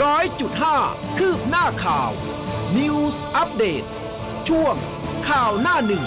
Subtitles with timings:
[0.00, 0.76] ร้อยจุดห้า
[1.18, 2.10] คืบหน้าข่าว
[2.78, 3.84] News อัปเดต
[4.48, 4.74] ช่วง
[5.28, 6.04] ข่าวหน้าหนึ่ง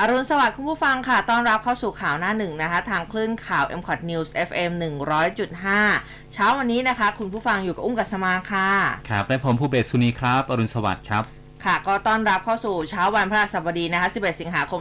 [0.00, 4.70] อรุณสวัสดิ์คุณผู้ฟังค่ะ ต้อนรับเข้าสู่ข่าวหน้าหนึ่งนะคะ ทางคลื่นข่าว m c o t News FM
[5.52, 8.68] 100.5 เช้าวันนี้นะคะ คุณผู้ฟังอยู่กับอุ้มกัสมาค่ะ
[9.10, 14.80] ครับและผมผู้เบสสุนีครับ อรุณสวัสดิ์ครับ ค่ะก็ต้อนรับเข้าสู่เช้าวันพฤหัสบดีนะคะ 11 สิงหาคม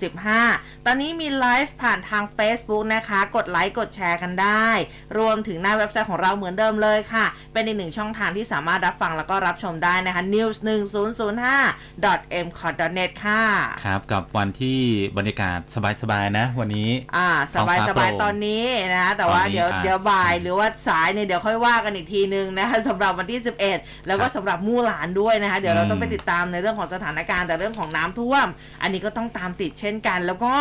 [0.00, 4.68] 2565 ตอนนี้มีไลฟ์ผ่านทาง Facebook นะคะ กดไลค์กดแชร์กันได้
[5.18, 10.56] รวมถึงหน้าเว็บไซต์ของเราเหมือนเดิมเลยค่ะ เป็นอีกหนึ่งช่องทางที่สามารถรับฟังแล้วก็รับชมได้นะคะ news
[11.30, 13.42] 1005 m c o t net ค่ะ
[13.84, 14.78] ครับ กับวันที่
[15.16, 15.58] บรรยากาศ
[16.02, 18.64] สบายๆนะ วันนี้ อ่า สบายท้องสฟ้าบายโปร่งตอนนี้
[18.96, 23.40] นะแต่ว่าตอนนี้เดี๋ยวอะเดี๋ยวบ่ายหรือว่าสายเนี่ยเดี๋ยวค่อยว่ากันอีกทีนึงนะคะสำหรับวันที่
[23.72, 28.46] 11 แล้วก็ครับสำหรับมู่หลานด้วยนะคะเดี๋ยวเราอืมต้องไปติดตามในเรื่องของสถานการณ์แต่เรื่องของน้ำท่วม
[28.82, 30.54] อันนี้ก็ต้องตามติดเช่นกัน แล้วก็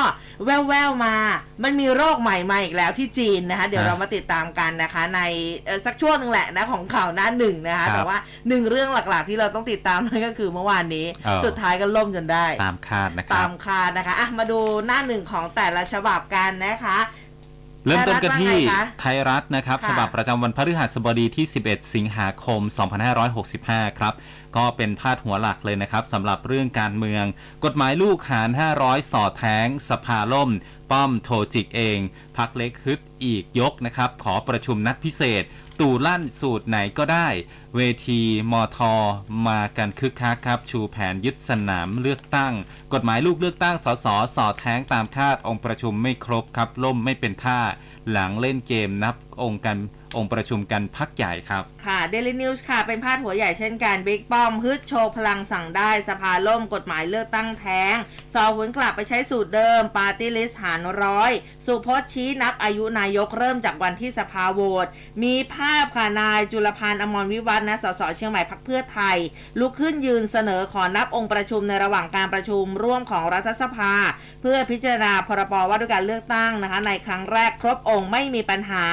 [0.46, 1.16] แว่วๆมา
[1.64, 5.22] มันมีโรคใหม่มาอีกแล้วที่จีนนะคะ เดี๋ยวเรามาติดตามกันนะคะ ใน
[5.66, 17.00] เอ่อสักช่วงหนึงแหละนะของข่าวหน้าหนึ่งนะคะ แต่ว่าหนึ่งเรื่องหลักๆ ที่เราต้องติดตามนั่นก็คือเมื่อวานนี้เออสุดท้ายก็ล่มจนได้ ตามคาดนะคตารับมคาดนะคะอะมาดูหน้าหนึ่งของแต่ละฉบับกันนะคะ
[17.86, 22.62] เริ่มต้นกันที่ไทยรัฐว่าไงคะไทยรัฐนะครับค่ะฉบับประจำวันพฤหัสบดีที่ 11 สิงหาคม
[23.30, 24.14] 2565 ครับ
[24.58, 27.26] ก็เป็นพาดหัวหลักเลยนะครับสำหรับเรื่องการเมือง
[27.66, 28.50] กฎหมายลูกหาร
[28.82, 30.50] 500 สอดแท้ง สภาล่ม
[30.92, 32.00] ป้อมโทจิกเอง
[32.38, 35.44] พักเล็กฮึดอีกยกนะครับ ขอประชุมนัดพิเศษ
[35.80, 37.28] ตู่ลั่นสูตรไหนก็ได้
[37.76, 38.80] เวทีมท
[39.48, 42.54] มากันคึกคักครับ ชูแผนยึดสนามเลือกตั้ง
[42.94, 47.60] กฎหมายลูกเลือกตั้งสสสอดแท้งตามคาดองค์ประชุมไม่ครบครับล่มไม่เป็นท่า
[48.12, 49.78] หลังเล่นเกมนับองค์กัน
[50.18, 57.96] องค์ประชุมกันพักใหญ่ครับ ค่ะ Daily News ค่ะ เป็นพาดหัวใหญ่เช่นกันบิ๊กป้อมฮึดโชว์พลังสั่งได้สภาล่มกฎหมายเลือกตั้งแท้ง
[58.34, 61.32] ส่อหวนกลับไปใช้สูตรเดิม ปาร์ตี้ลิสต์หารร้อย
[61.66, 64.88] สุพจน์ชี้นับอายุนายกเริ่มจากวันที่สภาโหวต
[65.24, 69.18] มีภาพค่ะนายจุลพันธ์อมรวิวัฒน์นะสสเชียงใหม่พรรคเพื่อไทย
[69.60, 73.94] ลุกขึ้นยืนเสนอขอนับองค์ประชุมในระหว่างการประชุมร่วมของรัฐสภา
[74.42, 78.86] เพื่อพิจารณาพรบว่าด้วยการเลือกตั้งนะคะ ในครั้งแรกครบองค์ไม่มีปัญหา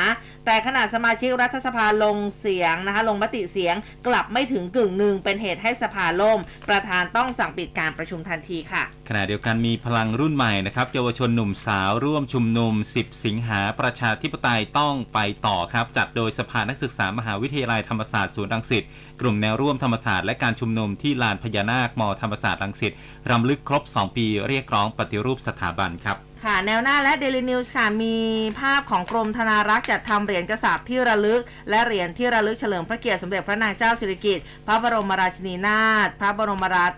[0.46, 3.74] แต่ขณะสมาชิกรัฐสภาลงเสียงนะคะ ลงมติเสียง
[4.06, 18.84] กลับไม่ถึงกึ่งหนึ่งเป็นเหตุให้สภาล่ม ประธานต้องสั่งปิดการประชุมทันทีค่ะ ขณะเดียวกันมีพลังรุ่นใหม่นะครับเยาวชนหนุ่มสาวร่วมชุมนุม 10 สิงหาประชาธิปไตยต้องไปต่อครับ จัดโดยสภานักศึกษามหาวิทยาลัยธรรมศาสตร์ศูนย์รังสิต
[19.20, 22.92] กลุ่มแนวร่วมธรรมศาสตร์และการชุมนุมที่ลานพญานาคมธรรมศาสตร์รังสิต
[23.30, 28.16] รำลึกครบ 2 ปีเรียกร้องปฏิรูปสถาบันครับ ค่ะแนวหน้าและ Daily News ค่ะ มี
[28.60, 36.92] ภาพของกรมธนารักษ์จัดทำเหรียญกระสาบที่ระลึก และเหรียญที่ระลึกเฉลิมพระเกียรติสมเด็จพระนางเจ้าสิริกิติ์พระบรมราชินีนาถพระบรมราช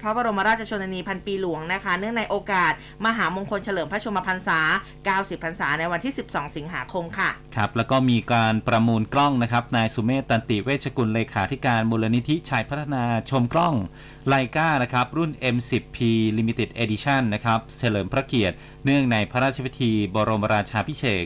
[0.00, 2.72] พระบรมราชชนนีพันปีหลวงนะคะ เนื่องในโอกาส
[3.06, 4.60] มหามงคลเฉลิมพระชนมพรรษา
[5.06, 13.74] 90 พรรษาในวันที่ 12 สิงหาคมค่ะ ครับ แล้วก็มีการประมูลกล้องนะครับนายสุเมธตันติเวชกุลเลขาธิการมูลนิธิชัยพัฒนาชมกล้อง
[14.26, 15.98] ไลกานะครับรุ่น M10P
[16.38, 21.24] Limited Edition นะครับเฉลิมพระเกียรติ เนื่องในพระราชพิธีบรมราชาพิเศษ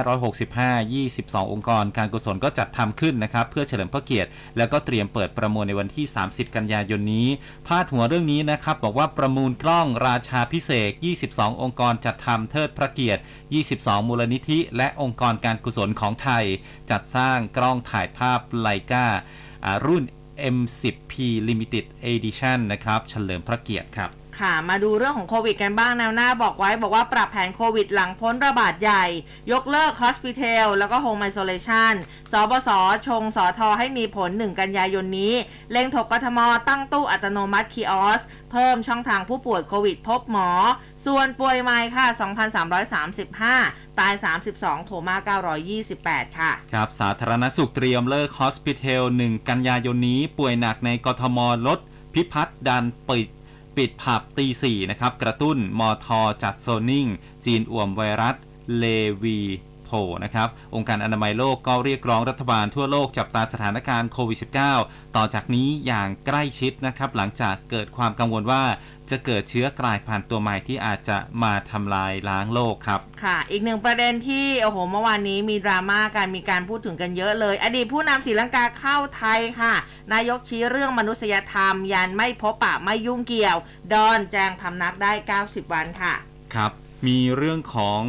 [0.00, 7.28] 2565 22 องค์กร การกุศลก็จัดทำขึ้นนะครับ เพื่อเฉลิมพระเกียรติ แล้วก็เตรียมเปิดประมูลในวันที่ 30 กันยายนนี้
[7.66, 10.90] พาดหัวเรื่องนี้นะครับ บอกว่าประมูลกล้องราชาพิเศษ
[11.26, 13.22] 22 องค์กรจัดทำเทิดพระเกียรติ
[13.64, 16.44] 22 มูลนิธิ และองค์กรการกุศลของไทย
[16.90, 19.06] จัดสร้างกล้องถ่ายภาพไลกา
[19.86, 20.04] รุ่น
[20.56, 21.12] M10P
[21.48, 29.04] Limited Edition นะครับ เฉลิมพระเกียรติครับ ค่ะ มาดูเรื่องของโควิดกันบ้างแนวหน้าบอกไว้ บอกว่าปรับแผนโควิดหลังพ้นระบาดใหญ่
[29.52, 31.94] ยกเลิก Hospital แล้วก็ Home Isolation
[32.32, 32.70] สบส
[33.06, 35.34] ชงสอทอให้มีผล 1 กันยายนนี้
[35.70, 40.50] เล็งถกกทม ตั้งตู้อัตโนมัติคีออส เพิ่มช่องทางผู้ป่วยโควิดพบหมอ
[41.06, 42.06] ส่วนป่วยใหม่ค่ะ
[42.82, 44.14] 2,335 ตาย
[44.50, 45.36] 32โถม่า
[45.82, 51.78] 928 ค่ะ ครับ สาธารณสุขเตรียมเลิกฮอสพิทอล1กันยายนนี้ ป่วยหนักในกทมลด
[52.14, 53.26] พิพัฒน์ดันปิด
[53.76, 57.06] ปิดผับตีสี่นะครับ กระตุ้นมอทอจัดโซนิ่ง
[57.44, 58.36] จีนอ่วมไวรัส
[58.78, 58.84] เล
[59.22, 59.38] วี
[59.94, 64.38] โผนะครับ องค์การอนามัยโลกก็เรียกร้องรัฐบาลทั่วโลกจับตาสถานการณ์โควิด
[64.78, 68.62] -19 ต่อจากนี้อย่างใกล้ชิดนะครับ หลังจากเกิดความกังวลว่า
[69.10, 79.74] จะเกิดเชื้อกลายพันธุ์ตัวใหม่ที่อาจจะมาทำลายล้างโลกครับ ค่ะ อีกหนึ่งประเด็นที่โอ้โหเมื่อวานนี้มีดราม่าการมีการพูดถึงกันเยอะเลย อดีตผู้นำศรีลังกาเข้าไทยค่ะ
[80.12, 83.58] นายกชี้เรื่องมนุษยธรรม ยันไม่พบปะไม่ยุ่งเกี่ยว
[83.92, 85.12] ดอนแจงพำนักได้
[85.42, 86.14] 90 วันค่ะ
[86.54, 86.72] ครับ
[87.06, 88.02] มีเรื่องของ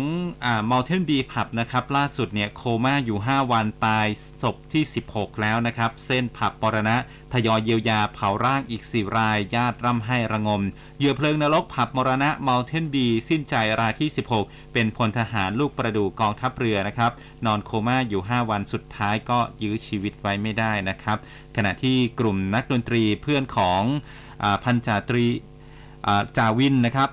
[0.46, 4.08] อ่า Mountain Bee Pub นะครับ ล่าสุดเนี่ย โคม่าอยู่ 5 วันตาย
[4.42, 6.96] ศพที่ 16 แล้วนะครับ เส้นผับปรณะ
[7.34, 10.62] ทยอยเยียวยาเผาร่างอีก 4 ราย ญาติร่ำให้ระงม
[10.98, 14.10] เหยื่อเพลิงนรกผับมรณะ Mountain Bee สิ้นใจรายที่
[14.42, 17.12] 16 เป็นพลทหารลูกประดูกองทัพเรือนะครับ
[17.46, 21.18] นอนโคม่าอยู่ 5 วันสุดท้ายก็ยื้อชีวิตไว้ไม่ได้นะครับ
[21.56, 23.82] ขณะที่กลุ่มนักดนตรีเพื่อนของ
[24.44, 25.26] อพันจาตรี
[26.08, 27.10] อ่าจาวินนะครับ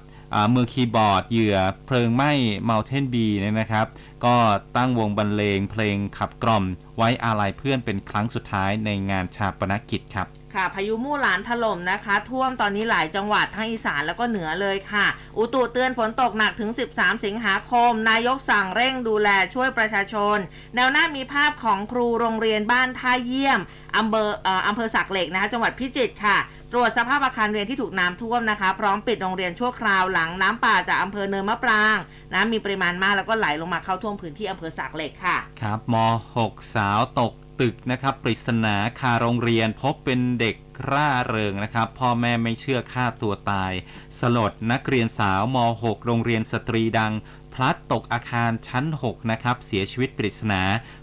[0.54, 2.32] มือคีย์บอร์ดเหยื่อเพลิงไหม้
[2.68, 3.86] Mountain B เนี่ยนะครับ
[4.24, 4.36] ก็
[4.76, 6.64] ตั้งวงบรรเลงเพลงขับกล่อม
[6.96, 15.06] ไว้อาลัยเพื่อนเป็นครั้งสุดท้ายในงานชาปนกิจครับ ค่ะพายุมู่หลานถล่มนะคะ ท่วมตอนนี้หลายจังหวัดทั้งอีสานแล้วก็เหนือเลยค่ะ
[15.38, 20.38] อุตุเตือนฝนตกหนักถึง 13 สิงหาคม นายกสั่งเร่งดูแลช่วยประชาชน
[20.74, 23.60] แนวหน้ามีภาพของครูโรงเรียนบ้านท่าเยี่ยม
[23.96, 26.38] อำเภอเอ่ออำเภอสักเหล็กนะคะจังหวัดพิจิตรค่ะ
[26.72, 31.96] ตรวจสภาพอาคารเรียนที่ถูกน้ำท่วมนะคะ พร้อมปิดโรงเรียนชั่วคราวหลังน้ำป่าจากอำเภอเนินมะปราง
[32.34, 35.94] น้ำมีปริมาณมากแล้วก็ไหลลงมาเข้าท่วมพื้นที่อำเภอสักเหล็กค่ะ ครับม
[36.36, 37.32] .6 สาวตก
[37.62, 40.56] ตึกนะครับปริศนาคาโรงเรียนพบเป็นเด็ก
[40.90, 43.72] ร่าเริงนะครับ พ่อแม่ไม่เชื่อฆ่าตัวตาย
[44.18, 47.12] สลดนักเรียนสาวม .6 โรงเรียนสตรีดัง
[47.54, 50.62] พลัดตกอาคารชั้น 6 นะครับ เสียชีวิตปริศนา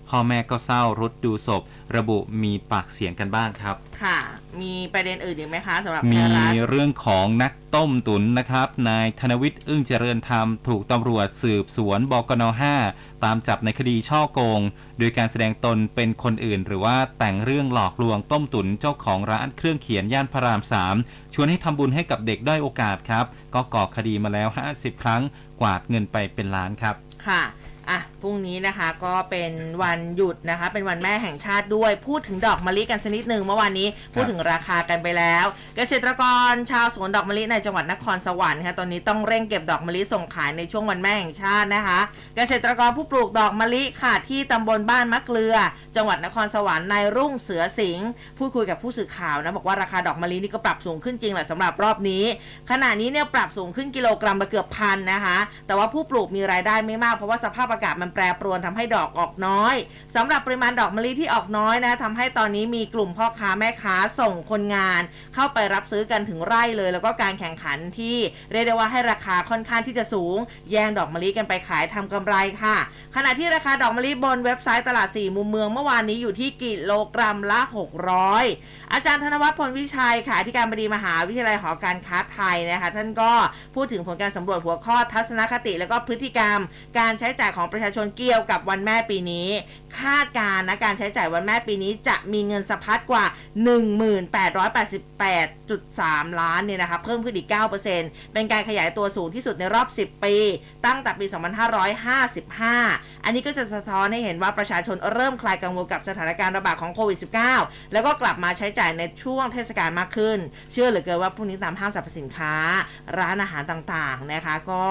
[0.09, 1.63] พ่อแม่ก็เศร้ารุดดูศพ
[1.95, 4.17] ระบุมีปากเสียงกันบ้างครับ ค่ะ
[4.61, 12.43] มีประเด็นอื่นอีกไหมคะสำหรับไทมียรัฐเรื่องของนักต้มตุนนะครับ นายธนวิทย์อึ้งเจริญธรรม ถูกตำรวจสืบสวนบกน
[12.83, 14.61] 5 ตามจับในคดีช่อโกง
[14.99, 20.61] โดยการแสดงตนเป็นคนอื่น หรือว่าแต่งเรื่องหลอกลวงต้มตุนเจ้าของร้านเครื่องเขียนย่านพระราม
[20.97, 25.21] 3 ชวนให้ทำบุญให้กับเด็กด้อยโอกาสครับ ก็ก่อคดีมาแล้ว 50 ครั้ง
[25.61, 26.95] กวาดเงินไปเป็นล้านครับ
[27.27, 27.41] ค่ะ
[27.89, 29.51] อะพรุ่งนี้นะคะก็เป็น
[29.83, 35.45] วันหยุดนะคะ เป็นวันแม่แห่งชาติด้วย พูดถึงดอกมะลิกันสักนิดหนึ่งเมื่อวานนี้พูดถึงราคากันไปแล้ว
[35.75, 41.99] เกษตรกรชาวสวนดอกมะลิในจังหวัดนครสวรรค์ค่ะตอนนี้ต้องเร่งเก็บดอกมะลิส่งขายในช่วงวันแม่แห่งชาตินะคะ
[42.35, 45.55] เกษตรกรผู้ปลูกดอกมะลิค่ะที่ตำบลบ้านมะเกลือ
[45.95, 52.23] จังหวัดนครสวรรค์นายรุ่งเสือสิงห์พูดคุยกับผู้สื่อข่าวนะบอกว่าราคาดอกมะลินี่ก็ปรับสูงขึ้นจริงแหละสำหรับรอบนี้
[52.71, 55.37] ขณะนี้เนี่ยปรับสูงขึ้นกิโลกรัมละเกือบพันนะคะ
[55.67, 59.75] แต่ว่าผู้ปลูกมีรายได้ไม่มากเพราะว่าสภาพอากาศมันแปรปรวนทำให้ดอกออกน้อย
[60.15, 65.01] สำหรับปริมาณดอกมะลิที่ออกน้อยนะทำให้ตอนนี้มีกลุ่มพ่อค้าแม่ค้าส่งคนงาน
[65.35, 68.17] เข้าไปรับซื้อกันถึงไร่เลย แล้วก็การแข่งขันที่
[68.51, 70.37] เรียกได้ว่าให้ราคาค่อนข้างที่จะสูง
[70.71, 72.77] แย่งดอกมะลิกันไปขายทำกำไรค่ะ
[73.15, 77.61] ขณะที่ราคาดอกมะลิบนเว็บไซต์ตลาดสี่มุมเมืองเมื่อวานนี้อยู่ที่กิโลกรัมละ
[78.25, 83.31] 600 อาจารย์ธนวัฒน์พลวิชัยค่ะอธิการบดีมหาวิทยาลัยหอการค้าไทยนะคะท่านก็
[83.75, 86.59] พูดถึงผลการสำรวจหัวข้อทัศนคติ และก็พฤติกรรม
[86.99, 89.47] การใช้จ่ายของประชาชนเกี่ยวกับวันแม่ปีนี้
[89.99, 93.25] คาดการณ์นะการใช้จ่ายวันแม่ปีนี้ จะมีเงินสะพัดกว่า
[94.21, 97.47] 1888.3 ล้านเนี่ยนะคะเพิ่มขึ้นอีก
[97.91, 100.35] 9%เป็นการขยายตัวสูงที่สุดในรอบ 10 ปี
[100.85, 101.25] ตั้งแต่ปี
[102.05, 107.19] 2555 อันนี้ก็จะสะท้อนให้เห็นว่าประชาชนเริ่มคลายกังวลกับสถานการณ์ระบาดของโควิด
[107.55, 110.37] -19 แล้วก็กลับมาใช้จ่ายในช่วงเทศกาลมากขึ้น
[110.71, 112.53] เชื่อเหลือเกินว่าพรุ่งนี้ตามห้างสรรพสินค้า
[113.19, 114.85] ร้านอาหารต่างๆนะคะ ก็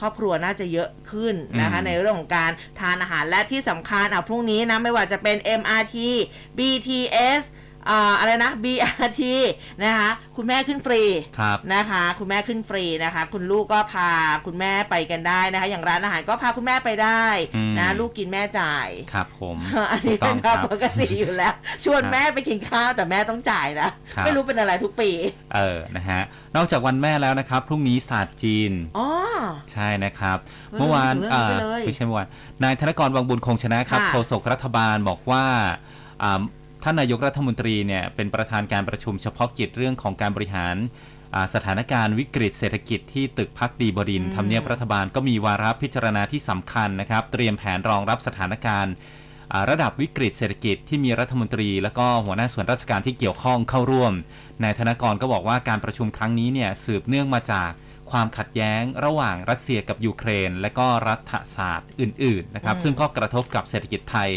[0.00, 5.96] ครอบครัวน่าจะเยอะขึ้นนะคะอืมในเรื่องของการทานอาหารและที่สำคัญอะพรุ่งนี้นะไม่ว่าจะเป็น MRT
[6.58, 7.42] BTS
[7.88, 9.22] อ่าอะไรนะ BRT
[9.82, 11.02] นะคะคุณแม่ขึ้นฟรี
[11.38, 14.10] ครับนะคะ คุณแม่ขึ้นฟรีนะคะ คุณลูกก็พา
[14.46, 17.24] คุณแม่ไปกันได้นะคะ อย่างร้านอาหารก็พาคุณแม่ไปได้
[17.56, 19.56] อืมนะลูกกินแม่จ่ายครับผม
[19.90, 21.54] อันนี้ถูกต้เป็องนครับปกติอยู่แล้ว
[21.84, 25.10] ชวนครับแม่ไปกินข้าวแต่แม่ต้องจ่ายนะครับไม่รู้เป็นอะไรทุกปี
[25.54, 26.20] เออนะฮะ
[26.56, 29.08] นอกจากวันแม่แล้วนะครับพรุ่งนี้ศาสตร์จีนอ๋อ
[29.72, 32.28] ใช่นะครับเออเมื่อวานเรื่องนี้ไปเลยไม่ใช่เมื่อวาน
[32.62, 35.44] นายธนกรวังบุญคงชนะครับค่ะโฆษกรัฐบาลบอกว่า
[36.22, 36.42] อ่า
[36.84, 40.76] ท่านนายกรัฐมนตรีเนี่ยเป็นประธานการประชุมเฉพาะกิจเรื่องของการบริหาร
[41.34, 48.92] อ่าสถานการณ์วิกฤตเศรษฐกิจที่ตึกพักดีบดินทร์ทำเนียบรัฐบาลก็มีวาระพิจารณาที่สำคัญนะครับ เตรียมแผนรองรับสถานการณ์
[49.52, 54.12] อ่าระดับวิกฤตเศรษฐกิจที่มีรัฐมนตรี และก็หัวหน้าส่วนราชการที่เกี่ยวข้องเข้าร่วม
[54.62, 57.70] นายธนกรก็บอกว่าการประชุมครั้งนี้เนี่ยสืบเนื่องมาจาก
[58.10, 64.30] ความขัดแย้งระหว่างรัสเซียกับยูเครน และก็รัฐศาสตร์อื่น ๆ นะครับอืมซึ่งก็กระทบกับเศรษฐกิจไทย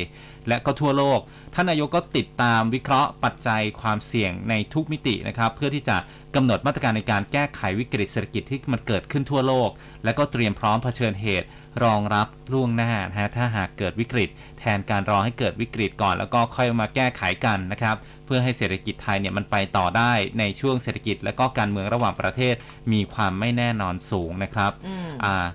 [0.48, 1.20] และก็ทั่วโลก
[1.54, 5.98] ท่านนายกก็ติดตามวิเคราะห์ปัจจัยความเสี่ยงในทุกมิตินะครับ เพื่อที่จะ
[6.36, 9.70] กำหนดมาตรการในการแก้ไขวิกฤตเศรษฐกิจที่มันเกิดขึ้นทั่วโลก
[10.04, 11.48] และก็เตรียมพร้อมเผชิญเหตุ
[11.84, 17.96] รองรับล่วงหน้านะฮะถ้าหากเกิดวิกฤต แทนการรอให้เกิดวิกฤตก่อน แล้วก็ค่อยมาแก้ไขกันนะครับ
[18.26, 22.56] เพื่อให้เศรษฐกิจไทยเนี่ยมันไปต่อได้ในช่วงเศรษฐกิจ และก็การเมืองระหว่างประเทศ
[22.94, 25.46] มีความไม่แน่นอนสูงนะครับอืมอ่า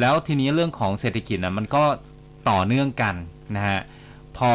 [0.00, 1.84] แล้วทีนี้เรื่องของเศรษฐกิจนะมันก็
[2.50, 3.14] ต่อเนื่องกัน
[3.56, 3.80] นะฮะ
[4.36, 4.52] พอ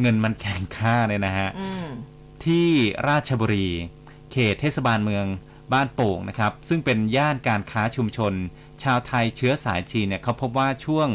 [0.00, 1.86] เงินมันแข่งค่าเนี่ยนะฮะ อืม
[2.44, 2.68] ที่
[3.08, 3.68] ราชบุรี
[4.32, 5.26] เขตเทศบาลเมือง
[5.72, 8.32] บ้านโป่งนะครับ ซึ่งเป็นย่านการค้าชุมชน
[8.82, 11.08] ชาวไทยเชื้อสายจีนเนี่ยเขาพบว่าช่วง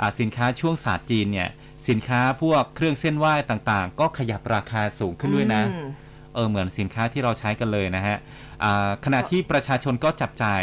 [0.00, 1.48] อ่าสินค้าช่วงศาสตร์จีนเนี่ย
[1.88, 5.88] สินค้าพวกเครื่องเส้นไหว้ต่างๆ ก็ขยับราคาสูงขึ้นด้วยนะ อืม
[6.34, 8.16] เออเหมือนสินค้าที่เราใช้กันเลยนะฮะ
[8.64, 10.62] อ่าขณะที่ประชาชนก็จับจ่าย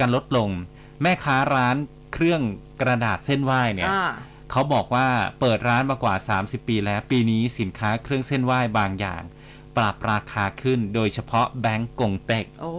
[0.00, 0.48] กันลดลง
[1.02, 1.76] แม่ค้าร้าน
[2.12, 2.40] เครื่อง
[2.80, 4.08] กระดาษเส้นไหว้เนี่ย อ่า
[4.50, 5.06] เขาบอกว่า
[5.40, 9.22] เปิดร้านมากว่า 30 ปีแล้วปีนี้สินค้าเครื่องเส้นไหว้บางอย่าง
[9.76, 12.74] ปรับราคาขึ้นโดยเฉพาะแบงก์กงเต็กโอ้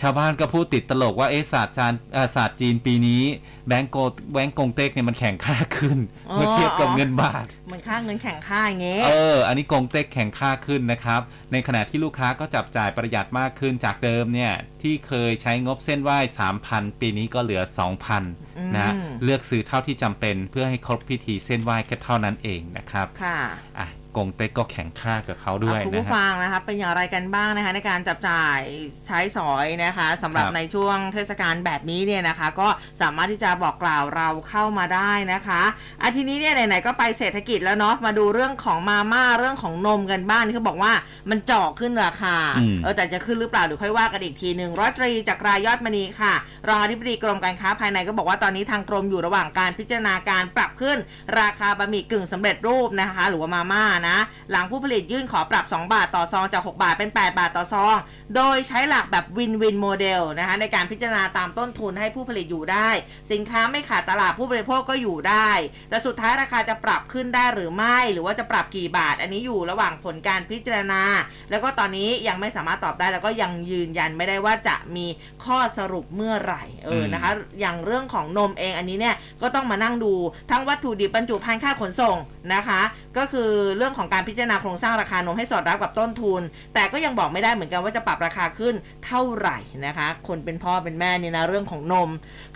[0.00, 3.22] ชาวบ้านก็พูดติดตลกว่าเอะศาสตร์จานเอ่อศาสตร์จีนปีนี้
[3.68, 3.96] แบงก์โก
[4.32, 5.98] แบงก์กงเต็กเนี่ยมันแข่งค่าขึ้น
[6.30, 11.20] อ๋อเมื่อเทียบกับเงินบาทมันค่าเงินแข่งค่าอย่างเงี้ยเอออันนี้กงเต็กแข่งค่าขึ้นนะครับ
[11.52, 16.18] ในขณะที่ลูกค้าก็จับจ่ายประหยัดมากขึ้นจากเดิมเนี่ยที่เคยใช้งบเส้นไหว้
[16.60, 17.62] 3,000 ปีนี้ก็เหลือ
[17.98, 23.38] 2,000นะอืมเลือกซื้อเท่าที่จำเป็น เพื่อให้ครบพิธีเส้นไหว้แค่เท่านั้นเองนะครับค่ะ
[23.78, 28.58] อะ กงเต็กก็แข่งค่ากับเขาด้วยอะคุณนะผู้ฮะฟังนะคะเป็นอย่างไรกันบ้างนะคะในการจับจ่าย
[29.06, 32.68] ใช้สอยนะคะสำหรับครับในช่วงเทศกาลแบบนี้เนี่ยนะคะ ก็
[33.00, 35.62] สามารถที่จะบอกกล่าวเราเข้ามาได้นะคะ
[36.02, 40.92] อาทีนี้เนี่ยไหนๆก็ไปเศรษฐกิจแล้วเนาะมาดูเรื่องของมาม่าเรื่องของนมกันบ้างที่เขาบอกว่า
[41.30, 46.34] มันเจาะขึ้นราคาอืมเออแต่จะขึ้นหรือเปล่าเดี๋ยวค่อยว่ากันอีกทีหนึ่งร้อยตรีจากรายยอดมณีค่ะ
[46.68, 50.98] รองอธิบดีกรมการค้าภายในก็บอกว่าตอนนี้ทางกรมอยู่ระหว่างการพิจารณาการปรับขึ้น
[51.40, 54.16] ราคาบะหมี่กึ่งสำเร็จรูปนะคะ หรือว่ามาม่านะ
[54.50, 57.96] หลังผู้ผลิตยื่นขอปรับ 2 บาทต่อซองจาก 6 บาทเป็น 8 บาทต่อซอง
[58.36, 62.88] โดยใช้หลักแบบ win-win model นะคะในการพิจารณาตามต้นทุนให้ผู้ผลิตอยู่ได้
[63.32, 65.50] สินค้าไม่ขาดตลาดผู้บริโภคก็อยู่ได้
[65.88, 71.02] แต่สุดท้ายราคาจะปรับขึ้นได้หรือไม่ หรือว่าจะปรับกี่บาท อันนี้อยู่ระหว่างผลการพิจารณา
[71.50, 75.06] แล้วก็ตอนนี้ยังไม่สามารถตอบได้แล้วก็ยังยืนยันไม่ได้ว่าจะมี
[75.44, 80.12] ข้อสรุปเมื่อไหร่เออมนะคะ อย่างเรื่องของนมเองอันนี้เนี่ยก็ต้องมานั่งดู
[80.50, 82.16] ทั้งวัตถุดิบบรรจุภัณฑ์ค่าขนส่ง
[82.54, 82.80] นะคะ
[83.18, 86.42] ก็คือเรื่องของการพิจารณาโครงสร้างราคานมให้สอดรับกับต้นทุน
[86.74, 88.74] แต่ก็ยังบอกไม่ได้เหมือนกันว่าจะปรับราคาขึ้น
[89.06, 92.10] เท่าไหร่นะคะ คนเป็นพ่อเป็นแม่เนี่ยนะเรื่องของนม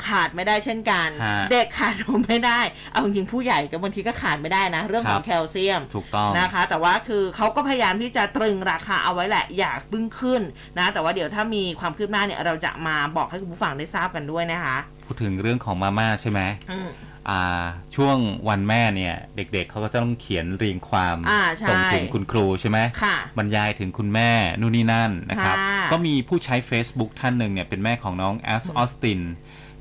[0.07, 2.61] ขาดไม่ได้เช่นกัน ฮะเด็กขาดนมไม่ได้
[2.93, 10.43] เอาจริงๆผู้ใหญ่ก็บางทีก็ขาดไม่ได้นะ เรื่องของครับแคลเซียม ถูกต้อง นะคะแต่ว่าคือเขาก็พยายามที่จะตรึงราคาเอาไว้แหละ อยากบึ้งขึ้น
[10.79, 17.06] นะ แต่ว่าเดี๋ยวถ้ามีความคืบหน้าเนี่ยเราจะมาบอกให้คุณผู้ฟังได้ทราบกันด้วยนะคะ พูดถึงเรื่องของมาม่าใช่ไหม อืมอ่า
[17.95, 18.17] ช่วง
[18.49, 24.31] วันแม่เนี่ย เด็กๆเขาก็จะต้องเขียนเรียงความอ่าใช่ส่งถึงคุณครูใช่ไหมค่ะบรรยายถึงคุณแม่
[24.61, 29.21] นู่นนี่นั่นนะครับค่ะก็มีผู้ใช้ Facebook ท่านหนึ่งเนี่ยเป็นแม่ของน้องแอสออสติน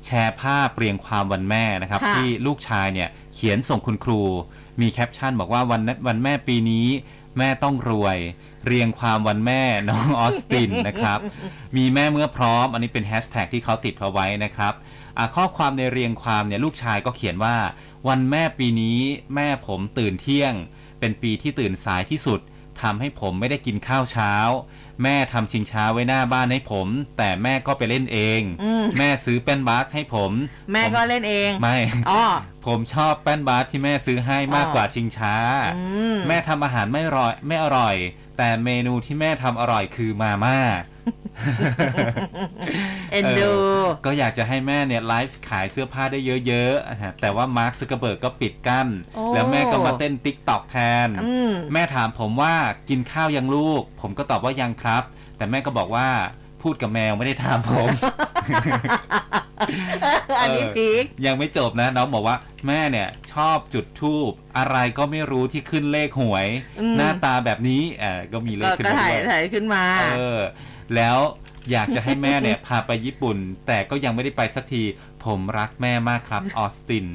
[0.04, 4.20] แชร์ภาพเรียงความวันแม่นะครับค่ะที่ลูกชายเนี่ยเขียนส่งคุณครู
[4.80, 6.86] มีแคปชั่นบอกว่าวันนั้นวันแม่ปีนี้
[7.38, 8.18] แม่ต้องรวย
[8.66, 11.18] เรียงความวันแม่น้องออสตินนะครับ
[11.76, 14.95] มีแม่เมื่อพร้อม อันนี้เป็นแฮชแท็กที่เขาติดเอาไว้นะครับอ่า
[15.36, 17.56] ข้อความในเรียงความเนี่ยลูกชายก็เขียนว่า
[18.08, 19.00] วันแม่ปีนี้
[19.34, 20.52] แม่ผมตื่นเที่ยง
[21.00, 22.40] เป็นปีที่ตื่นสายที่สุด
[22.82, 24.32] ทำให้ผมไม่ได้กินข้าวเช้า
[25.02, 30.32] แม่ทำชิงช้าไว้หน้าบ้านให้ผม แต่แม่ก็ไปเล่นเองอืมแม่ซื้อแป้นบาสให้ผม
[30.72, 31.78] แม่ผก็เล่นเองไม่
[32.10, 32.24] อ๋อ
[32.66, 35.34] ผมชอบแป้นบาสที่แม่ซื้อให้มากกว่าชิงช้า
[35.76, 37.96] อืมแม่ทำอาหารไม่อร่อยไม่อร่อย
[38.38, 40.58] แต่เมนูที่แม่ทำอร่อยคือมาม่า
[43.12, 50.76] เอ็นดูเออก็อยากจะให้แม่เนี่ยไลฟ์ขายเสื้อผ้าได้เยอะๆอะฮะแต่ว่ามาร์คซักเกอร์เบิร์กก็ปิดกั้นโอ้แล้วแม่ก็มาเต้น TikTok แท
[51.06, 52.54] นอืมแม่ถามผมว่า
[52.88, 55.02] กินข้าวยังลูก ผมก็ตอบว่ายังครับ
[55.36, 56.08] แต่แม่ก็บอกว่า
[56.62, 57.88] พูดกับแมวไม่ได้ถามผม
[60.40, 66.46] อันนี้เออ peakยังไม่จบนะ น้องบอกว่าแม่เนี่ยชอบจุดธูปอะไรก็ไม่รู้ที่ขึ้นเลขหวย
[66.80, 69.84] อืมหน้าตาแบบนี้อ่าก็มีเลขก็ขึ้นก็มาถ่ายด้วยถ่ายขึ้นมา
[70.16, 70.40] เออ
[70.96, 71.18] แล้ว
[71.72, 74.82] อยากจะให้แม่เนี่ย พาไปญี่ปุ่น แต่ก็ยังไม่ได้ไปสักที
[75.24, 77.06] ผมรักแม่มากครับออสติน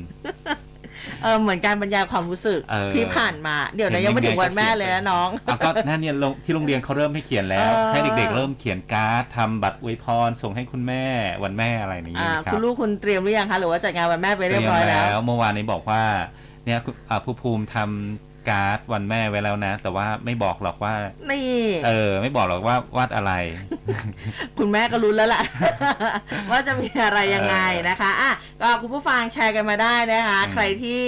[1.23, 11.03] เออเหมือนการบรรยายความรู้สึกเออที่ผ่านมา เดี๋ยวเห็นะนยังไม่ยังไงถึงวันแม่ก็เขียนเลยไปนะน้องอะก็นั่นเนี่ยลงที่โรงเรียนเขาเริ่มให้เขียนแล้วเออให้เด็กๆ เริ่มเขียนการ์ดทำบัตรอวยพรส่งให้คุณแม่
[11.43, 16.03] วันแม่อะไรอย่างนี้อ่านะครัคุบณลูกคุณเตรียมหรือยังคะหรือว่าจัดงานวันแม่ไปเรียบร้อยแล้ว เมื่อวานนี้บอกว่า
[16.65, 20.93] เนี่ยคุณอ่าผู้ภูมิทำ การ์ดวันแม่ไว้แล้วนะ แต่ว่าไม่บอกหรอกว่า
[21.29, 23.31] นี่ เออ ไม่บอกหรอกว่าวาดอะไร
[24.57, 25.43] คุณแม่ก็รู้แล้วแหละ
[26.51, 27.57] ว่าจะมีอะไรยังไง
[27.89, 28.31] นะคะอะ
[28.61, 31.03] ก็คุณผู้ฟังแชร์กันมาได้นะคะอืมใครที่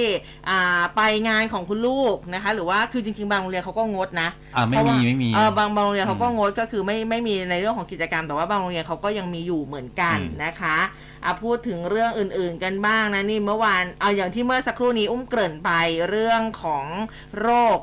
[0.50, 10.78] อ่าไปงานของคุณลูกนะคะ หรือว่าคือจริงๆ บางโรงเรียนเขาก็งดนะอ่าไม่เพราะว่ามีไม่มีเออบางบางโรงเรียนเขาก็อืมงดก็คือไม่ไม่มีในเรื่องของกิจกรรม แต่ว่าบางโรงเรียนเขาก็ยังมีอยู่เหมือนกันอืมนะคะ
[11.25, 15.72] อะพูดถึงเรื่องอื่นๆกันบ้างนะนี่เมื่อวานเอาอย่างที่เมื่อสักครู่นี้อุ้มเกริ่นไป
[16.10, 16.86] เรื่องของ
[17.42, 17.80] โรค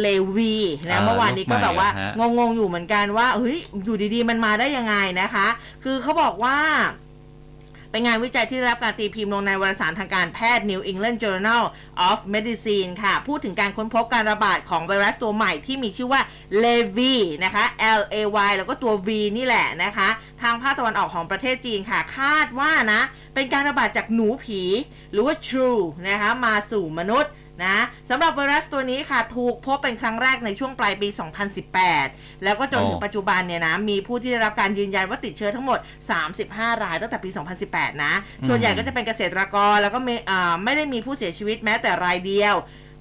[0.00, 0.56] เลวี
[0.88, 5.48] นะอ่าเมื่อวานนี้ก็แบบว่าโรคใหม่อะฮะงงๆอยู่เหมือนกันว่าเฮ้ยอยู่ดีๆมันมาได้ยังไงนะคะ
[5.84, 6.58] คือเขาบอกว่า
[7.90, 11.62] เป็นงานวิจัยที่ได้รับการตีพิมพ์ลงในวารสารทางการแพทย์ New England Journal
[12.08, 16.20] of Medicine ค่ะ พูดถึงการค้นพบการระบาดของไวรัสตัวใหม่ที่มีชื่อว่า
[16.64, 17.64] l e v y นะคะ
[18.00, 18.16] L A
[18.48, 20.08] Y แล้วก็ตัว V นี่แหละนะคะ
[20.42, 23.00] ทางภาคตะวันออกของประเทศจีนค่ะ คาดว่านะ
[23.34, 24.62] เป็นการระบาดจากหนูผี
[25.12, 27.30] หรือว่า True นะคะ มาสู่มนุษย์
[27.64, 27.76] นะ
[28.10, 31.08] สำหรับไวรัสตัวนี้ค่ะ ถูกพบเป็นครั้งแรกในช่วงปลายปี
[31.76, 35.78] 2018 แล้วก็จนถึงโอ้ปัจจุบันเนี่ยนะ มีผู้ที่ได้รับการยืนยันว่าติดเชื้อทั้งหมด
[36.30, 37.30] 35 รายตั้งแต่ปี
[37.66, 38.12] 2018 นะ
[38.48, 42.54] ส่วนใหญ่ก็จะเป็นเกษตรกร แล้วก็ไม่อ่าไม่ได้มีผู้เสียชีวิตแม้แต่รายเดียว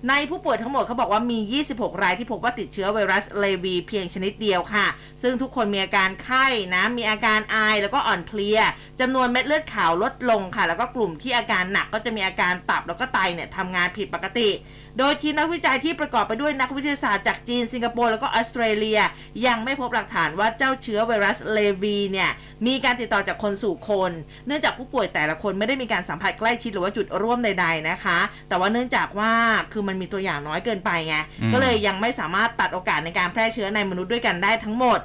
[0.10, 4.86] ในผู้ป่วยทั้งหมดเขาบอกว่ามี 26 รายที่พบว่าติดเชื้อไวรัสเลวีเพียงชนิดเดียวค่ะ
[5.22, 8.60] ซึ่งทุกคนมีอาการไข้นะ มีอาการไอแล้วก็อ่อนเพลีย
[9.00, 14.50] จำนวนเม็ดเลือดขาวลดลงค่ะ แล้วก็กลุ่มที่อาการหนักก็จะมีอาการตับแล้วก็ไตเนี่ยทำงานผิดปกติ
[14.98, 19.00] โดยทีมนักวิจัยที่ประกอบไปด้วยนักวิทยาศาสตร์จากจีน สิงคโปร์ แล้วก็ออสเตรเลีย
[19.48, 22.30] ยังไม่พบหลักฐานว่าเจ้าเชื้อไวรัสเลวีเนี่ย
[22.68, 24.12] มีการติดต่อจากคนสู่คน
[24.48, 29.32] เนื่องจากผู้ป่วยแต่ละคนไม่ได้มีการสัมผัสใกล้ชิดหรือว่าจุดร่วมใด ๆนะคะ แต่ว่าเนื่องจากว่า
[29.74, 35.00] คือมันมีตัวอย่างน้อยเกินไปไงอืมก็เลยยังไม่สามารถตัดโอกาสในการแพร่เชื้อในมนุษย์ด้วยกันได้ทั้งหมด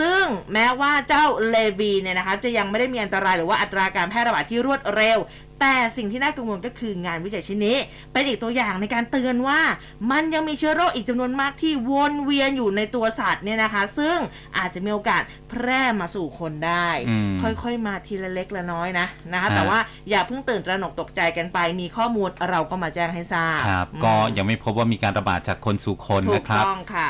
[0.00, 5.18] ซึ่งแม้ว่าเจ้าเลวีเนี่ยนะคะจะยังไม่ได้มีอันตรายหรือว่าอัตราการแพร่ระบาดที่รวดเร็ว
[5.60, 7.76] แต่สิ่งที่น่ากังวลก็คืองานวิจัยชิ้นนี้
[8.12, 9.60] เป็นอีกตัวอย่างในการเตือนว่า
[10.10, 14.16] มันยังมีเชื้อโรคอีกจำนวนมากที่วนเวียนอยู่ในตัวสัตว์เนี่ยนะคะ ซึ่ง
[14.58, 19.78] อาจจะมีโอกาสแพร่มาสู่คนได้อืมค่อยๆ มาทีละเล็กละน้อยนะนะคะฮะแต่ว่า
[20.10, 27.08] อย่าเพิ่งตื่นตระหนกตกใจกันไป มีข้อมูลเราก็มาแจ้งให้ทราบครับอืมก็ยังไม่พบว่ามีการระบาดจากคนสู่คนถูกนะครับต้องค่ะ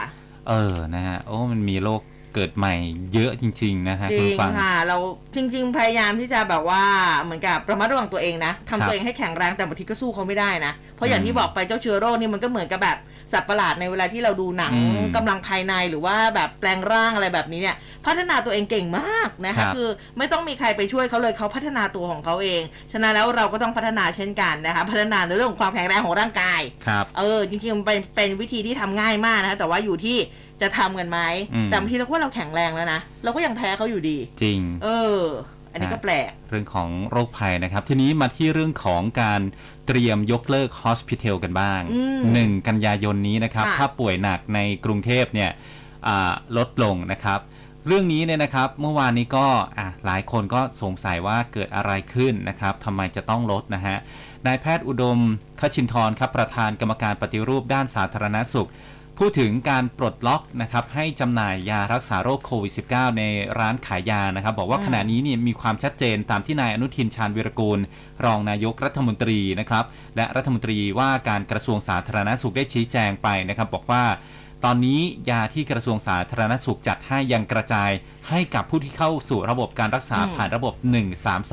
[0.49, 2.01] เออนะฮะโอ้มันมีโรค
[2.35, 2.75] เกิดใหม่
[3.15, 4.97] เยอะจริง ๆ นะฮะจคุณริงผู้ฟัง ค่ะ เรา
[5.35, 6.85] จริง ๆ พยายามที่จะแบบว่า
[7.23, 12.99] เหมือนกับระมัดระวังตัวเองนะทำครับตัวเองให้แข็งแรงแต่บางทีก็สู้เขาไม่ได้นะ เพราะอย่างอืมที่บอกไปเจ้าเชื้อโรคนี่มันก็เหมือนกับแบบ
[13.33, 30.19] สัตว์ประหลาดในเวลาที่เราดูหนังอืมกำลังภายในหรือว่าแบบแปลงร่างอะไรแบบนี้เนี่ย พัฒนาตัวเองเก่งมากนะครัคะบ คือไม่ต้องมีใครไปช่วยเขาเลยเขาพัฒนาตัวของเขาเอง ฉะนั้นแล้วเราก็ต้องพัฒนาเช่นกันนะคะพัฒนาในเรื่องของความแข็งแรงของร่างกาย ครับ เออจริงๆมันเป็นเป็นวิธีที่ทำง่ายมากนะคะแต่ว่าอยู่ที่
[30.63, 31.21] จะทำกันไหม
[31.55, 34.89] อืมแต่บางทีเราก็ว่าเราแข็งแรงแล้วนะเราก็ยังแพ้เขาอยู่ดี จริง เอ
[35.19, 35.23] อ
[35.73, 39.41] อันนี้ก็แปลก เรื่องของโรคภัยนะครับ ทีนี้มาที่เรื่องของการ
[39.87, 45.51] เตรียมยกเลิกฮอสพิทอลกันบ้างอืมหนึ่งกันยายนนี้นะครับค่ะถ้าป่วยหนักในกรุงเทพเนี่ย
[46.07, 47.41] อ่าลดลงนะครับ
[47.87, 49.47] เรื่องนี้เนี่ยนะครับเมื่อวานนี้ก็
[49.79, 53.97] อะหลายคนก็สงสัยว่าเกิดอะไรขึ้นนะครับทำไมจะต้องลดนะฮะ
[54.47, 55.19] นายแพทย์อุดม
[55.61, 58.69] คชินทร์ครับประธานกรรมการปฏิรูปด้านสาธารณสุข
[59.25, 63.23] พูดถึงการปลดล็อกนะครับให้จำหน่ายยารักษาโรคโควิด -19 ใน
[63.59, 67.79] ร้านขายยานะครับ บอกว่าอืมขณะนี้เนี่ยมีความชัดเจนตามที่นายอนุทินชาญวิรกูล
[68.25, 69.85] รองนายกรัฐมนตรีนะครับ
[70.17, 74.05] และรัฐมนตรีว่าการกระทรวงสาธารณสุขได้ชี้แจงไปนะครับ บอกว่า
[74.65, 77.91] ตอนนี้ยาที่กระทรวงสาธารณสุขจัดให้ยังกระจาย
[78.29, 80.75] ให้กับผู้ที่เข้าสู่ระบบการรักษาอืมผ่านระบบ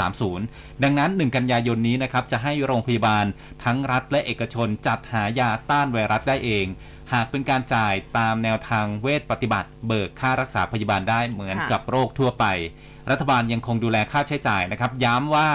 [0.02, 3.26] 1330 ดังนั้น 1 กันยายนนี้นะครับจะให้โรงพยาบาล
[3.64, 6.68] ทั้งรัฐและเอกชนจัดหายาต้านไวรัสได้เอง
[7.14, 12.46] หากเป็นการจ่ายตามแนวทางเวชปฏิบัติ เบิกค่ารักษาพยาบาลได้เหมือนค่ะกับโรคทั่วไป
[13.12, 15.50] รัฐบาลยังคงดูแลค่าใช้จ่ายนะครับ ย้ำว่า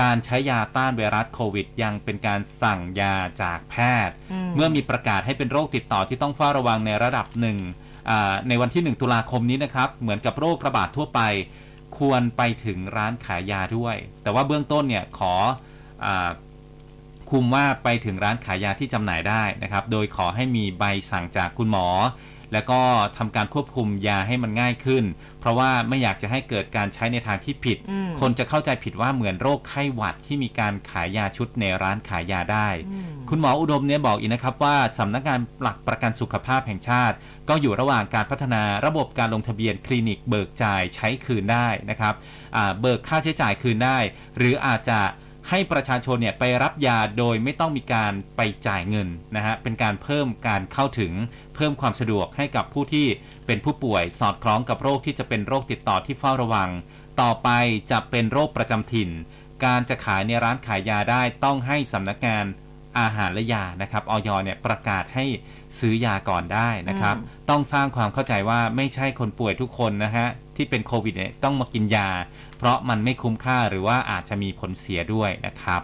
[0.00, 3.74] การใช้ยาต้านไวรัสโควิด ยังเป็นการสั่งยาจากแพ
[4.06, 7.58] ทย์อืมเมื่อมีประกาศให้เป็นโรคติดต่อที่ต้องเฝ้าระวังในระดับหนึ่ง
[8.10, 11.20] อ่าในวันที่ 1 ตุลาคมนี้นะครับ เหมือนกับโรคระบาดทั่วไป
[11.98, 15.34] ควรไปถึงร้านขายยาด้วย แต่ว่าเบื้องต้นเนี่ยขอ
[16.04, 16.28] อา
[17.30, 21.88] คุมว่าไปถึงร้านขายยาที่จำหน่ายได้นะครับ โดยขอให้มีใบสั่งจากคุณหมอ
[22.52, 22.80] แล้วก็
[23.18, 25.04] ทำการควบคุมยาให้มันง่ายขึ้น
[25.40, 37.16] เพราะว่าไม่อยากจะให้เกิดการใช้ในทางที่ผิดอืมคนจะเข้าใจผิดว่าเหมือนโรคไข้หวัดที่มีการขายยาชุดในร้านขายยาได้อืมคุณหมออุดมเนี่ยบอกอีกนะครับว่าสำนักงานหลักประกันสุขภาพแห่งชาติ
[37.48, 42.14] ก็อยู่ระหว่างการพัฒนาระบบการลงทะเบียนคลินิกเบิกจ่ายใช้คืนได้นะครับ
[42.56, 43.98] อ่าเบิกค่าใช้จ่ายคืนได้
[44.36, 45.00] หรืออาจจะ
[45.50, 51.12] ให้ประชาชนเนี่ยไปรับยาโดยไม่ต้องมีการไปจ่ายเงินนะฮะเป็นการเพิ่มการเข้าถึง
[51.54, 53.06] เพิ่มความสะดวกให้กับผู้ที่
[53.46, 56.70] เป็นผู้ป่วยสอดคล้องกับโรคที่จะเป็นโรคติดต่อที่เฝ้าระวัง
[57.20, 57.48] ต่อไป
[57.90, 59.10] จะเป็นโรคประจำถิ่น
[59.64, 62.44] การจะขายในร้านขายยาได้ต้องให้สำนักงาน
[62.98, 65.24] อาหารและยานะครับออยเนี่ยประกาศให้
[65.78, 72.08] ซื้อยาก่อนได้นะครับอืมต้องสร้างความเข้าใจว่าไม่ใช่คนป่วยทุกคนนะฮะที่เป็นโควิดเนี่ยต้องมากินยา
[72.58, 75.82] เพราะมันไม่คุ้มค่าหรือว่าอาจจะมีผลเสียด้วยนะครับ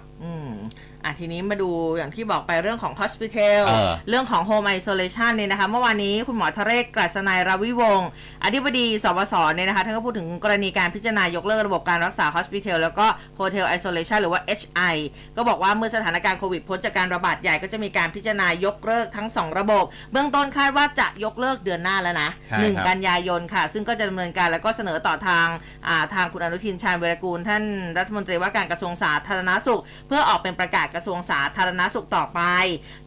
[1.05, 8.09] อืมอะทีนี้มาดูอย่างที่บอกไปเรื่องของ hospital เออเรื่องของ home isolation เนี่ยนะคะ เมื่อวานนี้คุณหมอทะเรศกรัศนัยราวิวงศ์
[8.45, 13.07] อธิบดีสบสเนี่ยนะคะท่านก็พูดถึงกรณีการพิจารณายกเลิกระบบการรักษา hospital แล้วก็
[13.39, 14.95] hotel isolation หรือว่า HI
[15.37, 25.47] ก็บอกว่าเมื่อสถานการณ์โควิดพ้นจากการระบาดใหญ่ก็จะมีการพิจารณายกเลิกทั้ง 2 ระบบ เบื้องต้นคาดว่าจะยกเลิกเดือนหน้าแล้วนะใช่หนึ่งครับ กันยายนค่ะ ซึ่งก็จะดำเนินการแล้วก็เสนอต่อทาง
[25.87, 27.63] อ่าทางคุณอนุทินชาญวีรกูลท่าน
[27.99, 32.41] รัฐมนตรีว่าการกระทรวงสาธารณสุข เพื่อออกเป็นประกาศกระทรวงสาธารณสุขต่อไป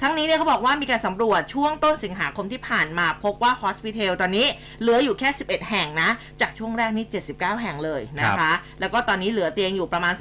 [0.01, 4.47] ทั้งนี้เนี่ยเขาบอกว่ามีการสำรวจช่วงต้นสิงหาคมที่ผ่านมาพบว่าฮอสพิทอลตอนนี้
[4.81, 6.09] เหลืออยู่แค่ 11 แห่งนะ
[6.41, 10.13] จากช่วงแรกนี่79 แห่งเลยนะคะ แล้วก็ตอนนี้เหลือเตียงอยู่ประมาณ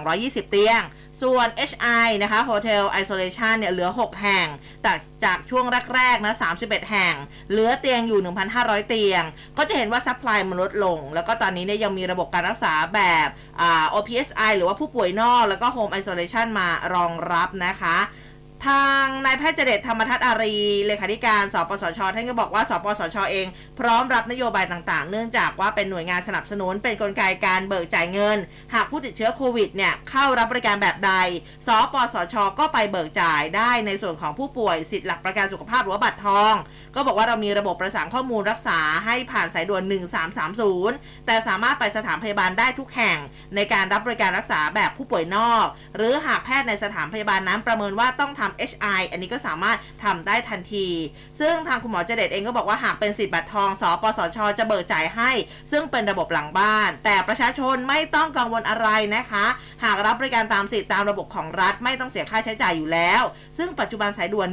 [0.00, 0.82] 3,220 เตียง
[1.20, 4.48] ส่วน HI นะคะ Hotel Isolation เนี่ยเหลือ 6 แห่ง
[4.82, 4.92] แต่
[5.24, 7.14] จากช่วงแรกๆนะ 31 แห่ง
[7.50, 8.20] เหลือเตียงอยู่
[8.54, 9.22] 1,500 เตียง
[9.58, 13.28] ก็จะเห็นว่า supply มันลดลง แล้วก็ตอนนี้เนี่ยยังมีระบบการรักษาแบบ
[13.60, 17.98] อ่า OPSI หรือว่าผู้ป่วยนอก แล้วก็ Home Isolation มารองรับนะคะ
[18.68, 23.46] ทางนายแพทย์เจเดชธรรมทัศน์อารีเลขาธิการสปสชท่านก็บอกว่าสปสชเอง
[23.80, 28.38] พร้อมรับนโยบายต่างๆ เนื่องจากว่าเป็นหน่วยงานสนับสนุนเป็นกลไกการเบิกจ่ายเงิน
[28.74, 31.12] หากผู้ติดเชื้อโควิดเนี่ยเข้ารับบริการแบบใด
[31.66, 36.54] สปสช ก็ไปเบิกจ่ายได้ในส่วนของผู้ป่วยสิทธิหลักประกันสุขภาพหรือว่าบัตรทอง
[36.94, 39.82] ก็บอกว่าเรามีระบบประสานข้อมูลรักษาให้ผ่านสายด่วน
[40.54, 43.18] 1330 แต่สามารถไปสถานพยาบาลได้ทุกแห่ง
[43.54, 50.88] ในการรับบริการรักษาแบบผู้ป่วยนอก หรือหากแพทย์ในสถานพยาบาลนั้นประเมินว่าต้องทำ HI อันนี้ก็สามารถทำได้ทันที
[51.40, 55.30] ซึ่งทางคุณหมอเจเดตเองก็บอกว่าหากเป็นสิทธิ์บัตรทอง สปสช จะเบิกจ่ายให้
[55.70, 59.46] ซึ่งเป็นระบบหลังบ้าน แต่ประชาชนไม่ต้องกังวลอะไรนะคะ
[59.84, 63.22] หากรับบริการตามสิทธิ์ตามระบบของรัฐไม่ต้องเสียค่าใช้จ่ายอยู่แล้ว
[63.58, 64.48] ซึ่งปัจจุบันสายด่วน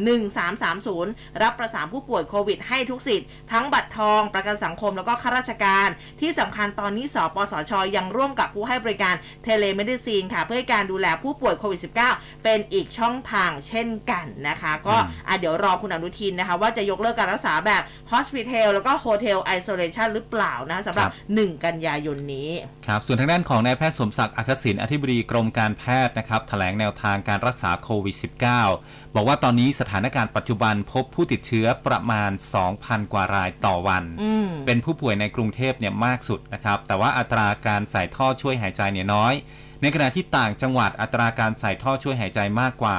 [0.69, 5.87] 1330 รับประสานผู้ป่วยโควิดให้ทุกสิทธิ์ทั้งบัตรทองประกันสังคมแล้วก็ข้าราชการ
[6.21, 11.79] ที่สำคัญตอนนี้สปสช ยังร่วมกับผู้ให้บริการtelemedicine ค่ะ เพื่อให้การดูแลผู้ป่วยโควิด
[12.11, 22.49] -19 เป็นอีกช่องทางเช่นกันนะคะ ก็อืมอะเดี๋ยวรอคุณอนุทินนะคะ ว่าจะยกเลิกการรักษาแบบ Hospitel แล้วก็ Hotel Isolation หรือเปล่านะสำหรับ 1 กันยายนนี้
[22.87, 28.15] ครับ ส่วนทางด้านของนายแพทย์สมศักดิ์อรรฆศิลป์อธิบดีกรมการแพทย์นะครับแถลงแนวทางการรักษาโควิด
[28.63, 32.31] -19 บอกว่าตอนนี้สถานการณ์ปัจจุบันพบผู้ติดเชื้อประมาณ
[32.71, 39.33] 2,000 กว่ารายต่อวันอืมเป็นผู้ป่วยในกรุงเทพเนี่ยมากสุดนะครับ แต่ว่าอัตราการใส่ท่อช่วยหายใจเนี่ยน้อย
[39.81, 42.97] ในขณะที่ต่างจังหวัดอัตราการใส่ท่อช่วยหายใจมากกว่า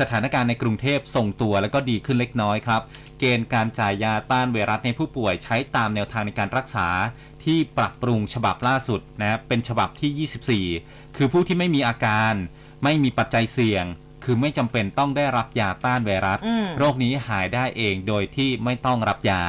[0.00, 2.82] สถานการณ์ในกรุงเทพทรงตัวแล้วก็ดีขึ้นเล็กน้อยครับ
[3.18, 6.88] เกณฑ์การจ่ายยาต้านไวรัสในผู้ป่วยใช้ตามแนวทางในการรักษา
[7.44, 12.32] ที่ปรับปรุงฉบับล่าสุดนะเป็นฉบับที่ 24 คือผู้ที่ไม่มีอาการ
[12.84, 13.84] ไม่มีปัจจัยเสี่ยง
[14.24, 19.42] คือไม่จำเป็นต้องได้รับยาต้านไวรัสอืมโรคนี้หายได้เองโดยที่ไม่ต้องรับยา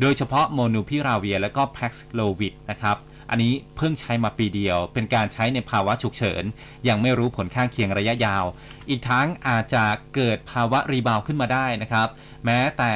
[0.00, 2.96] โดยเฉพาะโมนูพิราเวียและก็แพ็กโลวิดนะครับ
[3.30, 6.44] อันนี้เพิ่งใช้มาปีเดียว เป็นการใช้ในภาวะฉุกเฉิน
[6.88, 8.44] ยังไม่รู้ผลข้างเคียงระยะยาว
[8.88, 9.84] อีกทั้งอาจจะ
[10.14, 12.08] เกิดภาวะรีบาวด์ขึ้นมาได้นะครับ
[12.44, 12.92] แม้แต่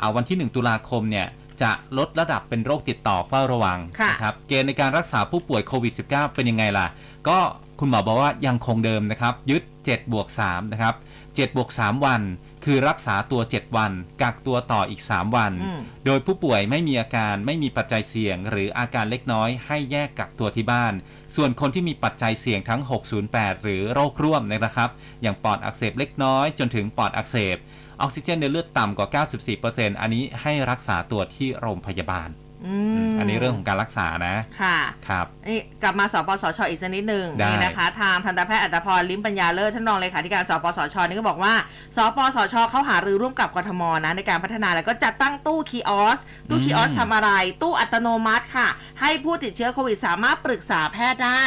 [0.00, 1.26] อ่าวันที่ 1 ตุลาคมเนี่ย
[1.62, 6.86] จะลดระดับเป็นโรคติดต่อเฝ้าระวังค่ะนะครับเกณฑ์ในการรักษาผู้ป่วยโควิด -19 เป็นยังไงล่ะ
[7.28, 7.38] ก็
[7.80, 12.20] คุณหมอบอกว่ายังคงเดิมนะครับ ยึด7บวก3นะครับ7บวก3วัน
[12.64, 20.94] คือรักษาตัว 7 วัน กักตัวต่ออีก 3 วันอืมโดยผู้ป่วยไม่มีอาการไม่มีปัจจัยเสี่ยง หรืออาการเล็กน้อยให้แยกกักตัวที่บ้าน
[21.36, 22.80] ส่วนคนที่มีปัจจัยเสี่ยงทั้ง
[23.22, 24.90] 608 หรือโรคร่วมนะครับ
[25.22, 27.56] อย่างปอดอักเสบเล็กน้อยจนถึงปอดอักเสบ
[28.00, 29.24] ออกซิเจนในเลือดต่ำกว่า
[29.60, 32.28] 94%อันนี้ให้รักษาตัวที่โรงพยาบาล
[32.66, 32.74] อื
[33.08, 41.54] มอันนี้เรื่องของการรักษานะ ค่ะ ครับนี่กลับมาสปสชอีกสักนิดหนึ่งได้นี่นะคะ ทางทันตแพทย์อัตภพรลิ้มปัญญาเลิศท่านรองเลขาธิการสปสชนี่ก็บอกว่า
[41.96, 47.30] สปสชเขาหารือร่วมกับกทมนะในการพัฒนาแล้วก็จัดตั้งตู้คีออส ตู้คีออสทำอะไร
[47.62, 48.68] ตู้อัตโนมัติค่ะ
[49.00, 51.44] ให้ผู้ติดเชื้อโควิดสามารถปรึกษาแพทย์ได้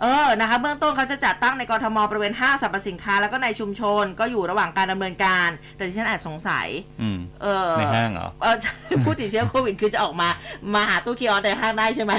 [0.00, 6.68] เออนะคะเบื้องต้นเขาจะจัดตั้งในกรทมบริเวณห้างสรรพสินค้า แล้วก็ในชุมชนก็อยู่ระหว่างการดำเนินการ แต่ที่ฉันแอบสงสัย
[7.02, 8.56] อืมเออในห้างเหรอเออ
[9.04, 10.28] ผู้ติดเชื้อโควิดคือจะออกมา
[10.74, 12.12] มาหาตู้คีออสในห้างได้ใช่ไหม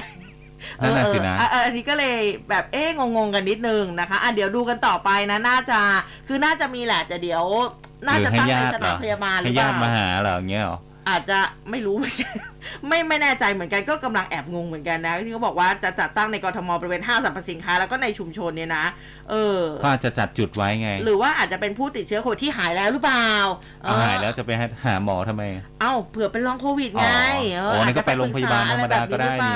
[0.84, 2.18] นั่นน่ะสินะเออเอออันนี้ก็เลย
[2.50, 5.80] แบบเอ๊ะงงๆกันนิดนึงนะคะอะเดี๋ยวดูกันต่อไปนะน่าจะ
[6.28, 7.44] คือน่าจะมีแหละแต่เดี๋ยว
[8.08, 10.78] น่าหรืจะอให้ตั้งในญาสติเหรถาอนพยาบาลหรืให้อเปญาล่าติมาหาเหรออย่างเงี้ยเหรอ
[11.10, 12.30] อาจจะไม่รู้ไม่ใช่
[12.88, 18.86] ไม่ไม่แน่ใจเหมือนกันก็กำลังแอบงงเหมือนกันนะ ที่เขาบอกว่าจะจัดตั้งในกรทมบริเวณห้างสรรพสินค้าแล้วก็ในชุมชนเนี่ยนะ
[19.30, 23.30] เออ ก็อาจจะจัดจุดไว้ไง หรือว่าอาจจะเป็นผู้ติดเชื้อโควิดที่หายแล้วหรือเปล่า
[23.84, 24.52] เอาหายแล้วจะไป
[24.86, 25.44] หาหมอทำไม
[25.82, 27.08] เอ้าเผื่อเป็นลองโควิดไง
[27.58, 29.56] อ๋อโอ้นี่ก็ไปโรงพยาบาลธรรมดาก็ได้นี่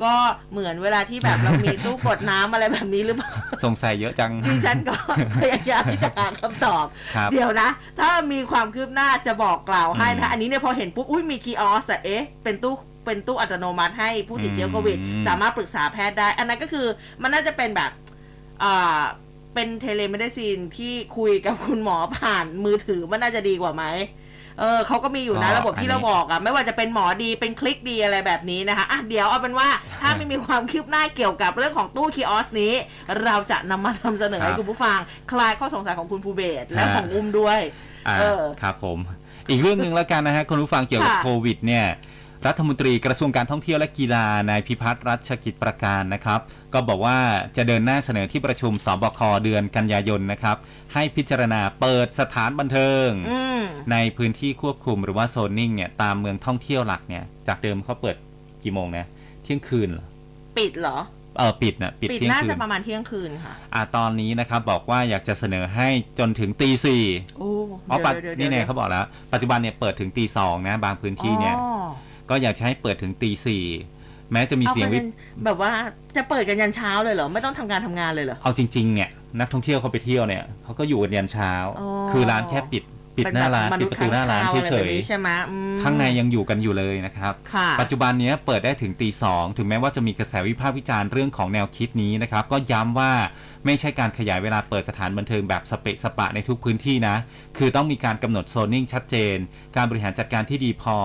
[0.00, 3.30] อาจจะปรึษาอะไรแบบหรือเปล่าก็เหมือนเวลาที่แบบเรามีตู้กดน้ำอะไรแบบนี้หรือเปล่า
[3.64, 4.94] สงสัยเยอะจังดิฉันก็
[5.36, 7.68] พยายามที่จะหาคำตอบครับเดี๋ยวนะ
[8.00, 16.86] ถ้ามีความคืบหน้าจะบอกกล่าวให้อืมนะอันนี้เนี่ยพอเห็นปุ๊บอุ้ยมี kiosk อะเอ๊ะเป็นตู้เป็นตู้อัตโนมัติให้ผู้ติดเชื้อโควิดอืมสามารถปรึกษาแพทย์ได้ อันนั้นก็คือ
[17.22, 17.90] มันน่าจะเป็นแบบ
[18.62, 19.00] อ่า
[19.54, 23.84] เป็น telemedicine ที่คุยกับคุณหมอผ่านมือถือมันน่าจะดีกว่าไหม
[24.60, 29.68] เออเขาก็มีอยู่นะก็ระบบที่อันนี้ เราบอกอะไม่ว่าจะเป็นหมอดีเป็นคลิกดีอะไรแบบนี้นะคะอะเดี๋ยวเอาเป็นว่า
[30.00, 32.72] ถ้าไม่มีความคืบหน้าเกี่ยวกับเรื่องของตู้คีออสนี้
[33.24, 34.98] เราจะนำมาทำเสนอให้คุณผู้ฟัง
[35.32, 37.60] คลายข้อสงสัยของคุณภูเบศและของอุ้มด้วย
[38.08, 38.98] อ่าเออครับผม
[39.50, 41.84] อีกเรื่องหนึ่งแล้วกันนะฮะคุณผู้ฟังเกี่ยวกับค่ะ โควิดเนี่ย
[42.46, 46.40] รัฐมนตรีกระทรวงการท่องเที่ยวและกีฬานายพิพัฒน์รัชกิจประการนะครับ
[46.74, 47.18] ก็บอกว่า
[47.56, 50.56] จะเดินหน้าเสนอที่ประชุมสบคเดือนกันยายนนะครับ
[50.94, 58.16] ให้พิจารณาเปิดสถานบันเทิงอืมในพื้นที่ควบคุมหรือว่าโซนนิ่งเนี่ยตามเมืองท่องเที่ยวหลักเนี่ยจากเดิมเขาเปิด
[58.62, 59.06] กี่โมงนะ
[59.42, 60.06] เที่ยงคืนเหรอ
[60.58, 60.98] ปิดเหรอ
[61.38, 67.02] เออปิดนะปิดปิดเที่ยงน่าคืจะนประมาณเที่ยงคืนค่ะอ่าตอนนี้นะครับบอกว่าอยากจะเสนอให้จนถึงตีสี่
[67.38, 67.48] โอ้
[67.90, 71.84] อ๋อปัจดี๋ยวๆๆนี่เนี่ยเขาบอกแล้ว ปัจจุบันเนี่ยเปิดถึงตีสองนะบางพื้นที่เนี่ยอ๋อ
[72.30, 73.64] ก็อยากจะให้เปิดถึงตีสี่
[74.32, 75.06] แม้จะมีเอาเสียงกัวิน
[75.44, 75.72] แบบว่า
[76.16, 79.10] จะเปิดกันยันเช้าเลยเหรอ ไม่ต้องทำการทำงานเลยเหรอ เอาจริงๆเนี่ย
[79.40, 82.84] นักท่องเที่ยวเขาไปเที่ยวเนี่ยเขาก็อยู่กันยันเช้าอ๋อคือร้านแค่ปิด
[83.16, 93.12] ปิดหน้าร้านเป็ปิดแบบประตูหน้าร้านมษย์เฉค้งควอะไรแบบยนี้ใช่ไหมอืมๆข้างในยังอยู่กันอยู่เลยนะครับค่ะปัจจุบันเนี้ยเปิดได้ถึงตีสองถึงแม้ว่าจะมีกระแสวิพากษ์วิจารณ์เรื่องของแนวคิดนี้นะครับ ก็ย้ำว่า
[93.66, 97.16] ไม่ใช่การขยายเวลาเปิดสถานบันเทิงแบบสเปะสปะในทุกพื้นที่นะ
[97.58, 99.36] คือต้องมีการกำหนดโซนนิ่งชัดเจน
[99.76, 100.96] การบริหารจัดการที่ดีพอ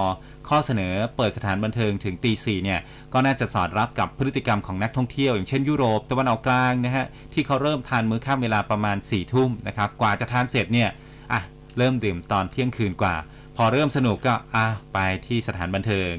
[0.50, 2.80] ข้อเสนอเปิดสถานบันเทิงถึงตีสี่เนี่ย
[3.14, 10.90] ก็น่าจะสอดรับกับพฤติกรรมของนักท่องเที่ยว อย่างเช่นยุโรปตะวันออกกลางนะฮะที่เขาเริ่มทานมื้อค่ำเวลาประมาณ4ี่ทุ่มนะครับกว่าจะทานเสร็จเนี่ย
[11.32, 11.42] อะ
[11.78, 13.16] เริ่มดื่มตอนเที่ยงคืนกว่า
[13.58, 16.12] พอเริ่มสนุกก็อะไปที่สถานบันเทิง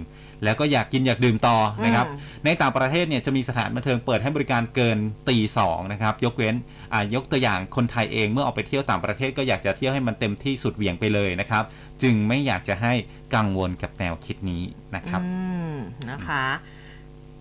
[0.45, 6.80] แล้วก็อยากกินอยากดื่มต่อนะครับอืมในต่างประเทศเนี่ยจะมีสถานบันเทิงเปิดให้บริการเกินตีสองนะครับยกเว้นอ่า
[7.15, 11.65] ยกตัวอย่างคนไทยเองเมื่อออกไปเที่ยวต่างประเทศก็อยากจะเที่ยวให้มันเต็มที่สุดเหวี่ยงไปเลยนะครับ
[12.03, 12.93] จึงไม่อยากจะให้
[13.35, 14.63] กังวลกับแนวคิดนี้
[14.97, 15.33] นะครับอื
[15.73, 15.75] ม
[16.11, 16.45] นะคะ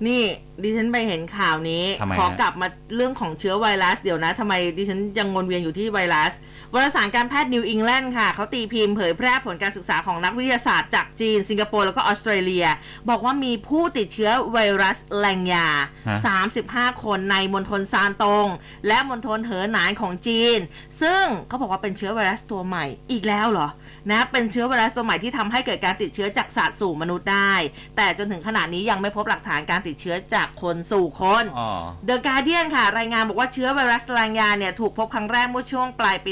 [0.08, 0.24] นี่
[0.64, 6.34] ดิฉันไปเห็นข่าวนี้ ทำไมฮะ ขอกลับมาเรื่องของเชื้อไวรัส เดี๋ยวนะทำไมดิฉันยังวนเวียนอยู่ที่ไวรัส
[6.74, 12.68] วารสารการแพทย์นิวอิงแลนด์ค่ะ เขาตีพิมพ์เผยแพร่ผลการศึกษาของนักวิทยาศาสตร์จากจีน สิงคโปร์ แล้วก็ออสเตรเลีย
[13.10, 15.68] บอกว่ามีผู้ติดเชื้อไวรัสแลงยา
[16.08, 16.18] ฮะ
[16.60, 18.48] 35 คนในมณฑลซานตง
[18.88, 20.58] และมณฑลเหอหนานของจีน
[21.02, 23.70] ซึ่งเขาบอกว่าเป็นเชื้อไวรัสตัวใหม่อีกแล้วเหรอ
[24.12, 27.54] นะเป็นเชื้อไวรัสตัวใหม่ที่ทำให้เกิดการติดเชื้อจากสัตว์สู่มนุษย์ได้
[27.98, 31.70] แต่จนถึงขณะนี้ยังไม่พบหลักฐานการติดเชื้อจากคนสู่คนอ๋อ
[32.06, 36.32] เดอะการเดียนค่ะ รายงานบอกว่าเชื้อไวรัสลางยาเนี่ยถูกพบครั้งแรกเมื่อช่วงปลายปี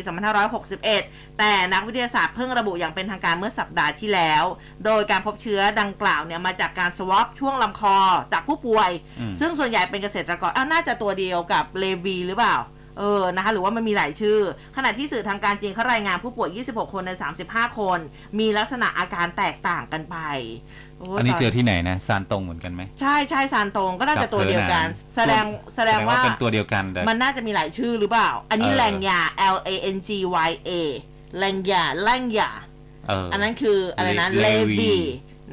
[0.69, 4.43] 2561 แต่นักวิทยาศาสตร์เพิ่งระบุอย่างเป็นทางการเมื่อสัปดาห์ที่แล้ว
[4.85, 7.97] โดยการพบเชื้อดังกล่าวเนี่ยมาจากการสวอปช่วงลำคอ
[8.33, 12.55] จากผู้ป่วยอืมซึ่งส่วนใหญ่เป็นเกษตรกรอ้าวน่าจะตัวเดียวกับเลวีหรือเปล่า
[12.97, 14.39] เออนะคะหรือว่ามันมีหลายชื่อ
[14.77, 17.11] ขณะที่สื่อทางการจีนเขารายงานผู้ป่วย 26 คนใน
[17.45, 17.99] 35 คน
[18.39, 20.17] มีลักษณะอาการแตกต่างกันไป
[20.99, 25.43] โอันนี้ตเจอที่ไหนนะซานตรงเหมือนกันไหมใช่ใช่ซานตรงก็น่าจะตัวเดียวกันกับแสดง
[25.75, 29.19] แสดงว่าเป็นตัวเดียวกันแต่มันน่าจะมีหลายชื่อหรือเปล่า อันนี้เออแรงยา
[29.55, 30.09] L A N G
[30.47, 30.71] Y A
[31.37, 32.49] แรงยาแรงยา
[33.07, 34.95] เอออันนั้นคืออะไรนะเลเลวีวี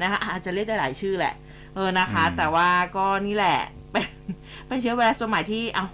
[0.01, 1.33] นะคะอาจจะเรียกได้หลายชื่อแหละ
[1.75, 3.59] เออนะคะอืมแต่ว่าก็นี่แหละ
[3.91, 4.05] เป็น
[4.67, 5.85] เป็นเชื้อไวรัสตัวใหม่ที่เอา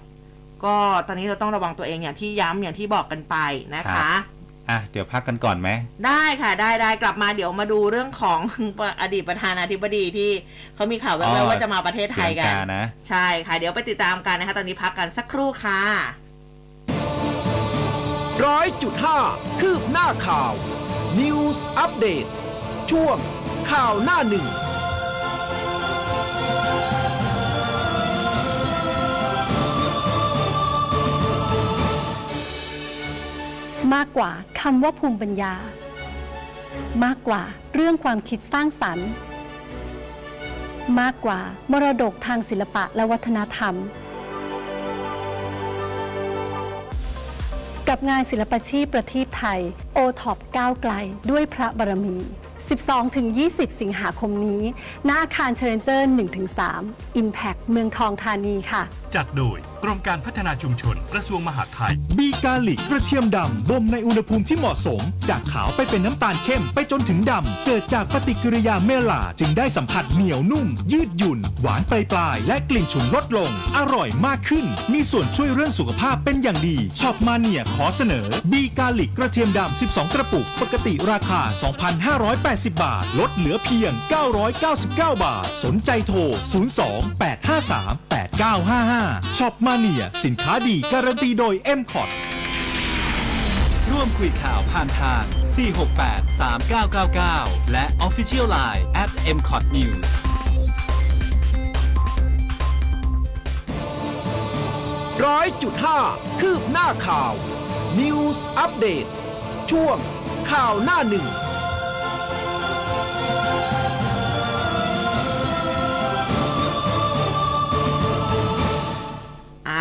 [0.65, 0.75] ก็
[1.07, 3.35] ตอนนี้เราต้องระวังตัวเองอย่างที่ย้ำอย่างที่บอกกันไป
[3.75, 4.11] นะคะ
[4.69, 5.69] อะ เดี๋ยวพักกันก่อนไหม
[6.05, 8.39] ได้ค่ะได้ได้กลับมาเดี๋ยวมาดูเรื่องของ
[9.01, 10.29] อดีตประธานาธิบดีที่
[10.75, 15.81] เขามีข่าวแว่อ๋วอๆว่าจะมาประเทศไทยกัน เสีงกานะ ใช่ค่ะ เดี๋ยวไปติดตามกันนะคะ ตอนนี้พักกันสักครู่ค่ะ
[18.45, 19.19] ร้อยจุดห้า
[19.59, 20.53] คืบหน้าข่าว
[21.19, 22.25] News อัปเดต
[22.91, 23.17] ช่วง
[23.71, 24.47] ข่าวหน้าหนึ่ง
[33.93, 35.53] มากกว่าคำว่าภูมิปัญญา
[37.03, 37.41] มากกว่า
[37.73, 39.09] เรื่องความคิดสร้างสรรค์
[40.99, 41.39] มากกว่า
[41.71, 43.75] มรดกทางศิลปะและวัฒนธรรม
[47.89, 49.59] กับงานศิลปาชีพประทีปไทย
[49.93, 50.93] โอท็อปก้าวไกล
[51.29, 52.15] ด้วยพระบารมี
[52.99, 54.61] 12-20 สิงหาคมนี้
[55.05, 56.09] หน้าอาคารชาเลนเจอร์
[56.63, 58.81] 1-3 Impact เมืองทองธานีค่ะ
[59.15, 81.41] จัดโดยกรมการพัฒนาชุมชน กระทรวงมหาดไทย บีกาลิกกระเทียมดำบ่มในอุณหภูมิที่เหมาะสม จากขาวไปเป็นน้ำตาลเข้มไปจนถึงดำ เกิดจากปฏิกิริยาเมลาจึงได้สัมผัสเหนียวนุ่ม ยืดหยุ่น หวานปลายปลายๆและกลิ่นฉุนลดลง อร่อยมากขึ้น มีส่วนช่วยเรื่องสุขภาพเป็นอย่างดีช็อปมาเนียขอเสนอ บีกาลิกกระเทียมดำ 12 กระปุก ปกติราคา
[82.11, 83.91] 2,580 บาท ลดเหลือเพียง
[84.57, 84.89] 999
[85.25, 86.19] บาท สนใจโทร
[86.71, 92.09] 02 853 8955ช็อปมาเนียสินค้าดีการันตีโดย m c o t
[93.91, 95.23] ร่วมคุยข่าวผ่านทาง
[96.03, 96.41] 468
[97.09, 100.07] 3999 และ Official Line at mcot news
[105.25, 105.99] ร้อยจุดห้า
[106.39, 107.33] คืบหน้าข่าว
[107.99, 109.05] News อัปเดต
[109.71, 109.97] ช่วง
[110.51, 111.27] ข่าวหน้าหนึ่ง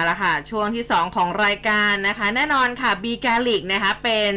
[0.09, 4.35] ละค่ะ ช่วงที่ 2 ของรายการนะคะ แน่นอนค่ะบีแกลิกนะคะเป็น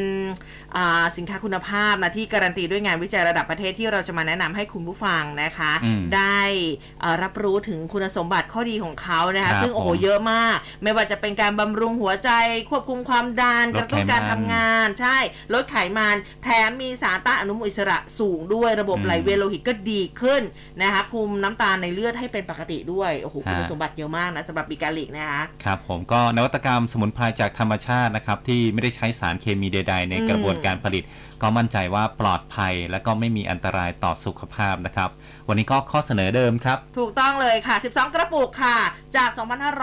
[1.17, 6.39] สินค้าคุณภาพนะที่การันตีด้วยงานวิจัยระดับประเทศที่เราจะมาแนะนำให้คุณผู้ฟังนะคะอืมได้
[7.03, 12.31] อ่ารับรู้ถึงคุณสมบัติข้อดีของเขานะครัคะบซึ่งโอ้โหผมเยอะมาก ไม่ว่าจะเป็นการบำรุงหัวใจ
[12.69, 15.17] ควบคุมความดันลกดระตุ้นไขมันการทำงาน ใช่
[15.53, 20.41] ลดไขมัน แถมมีสารต้านอนุมูลอิสระสูงด้วยระบบอืมไหลเวียนโลหิตก็ดีขึ้น
[20.81, 31.03] นะคะคุมน้ำตาลในเลือดให้เป็นปกติด้วยโอ้โหคุณฮะสมบัติเยอะมากนะสำหรับบีแกลิกนะคะครับผมก็นวัตกรรมสมุนไพรจากธรรมชาตินะครับที่ไม่ได้ใช้สารเคมีใดๆในอืมกระบวนการผลิต
[31.41, 35.09] ก็มั่นใจว่าปลอดภัยและก็ไม่มีอันตรายต่อสุขภาพนะครับ
[35.47, 38.77] วันนี้ก็ข้อเสนอเดิมครับ ถูกต้องเลยค่ะ 12 กระปุกค่ะ
[39.17, 39.29] จาก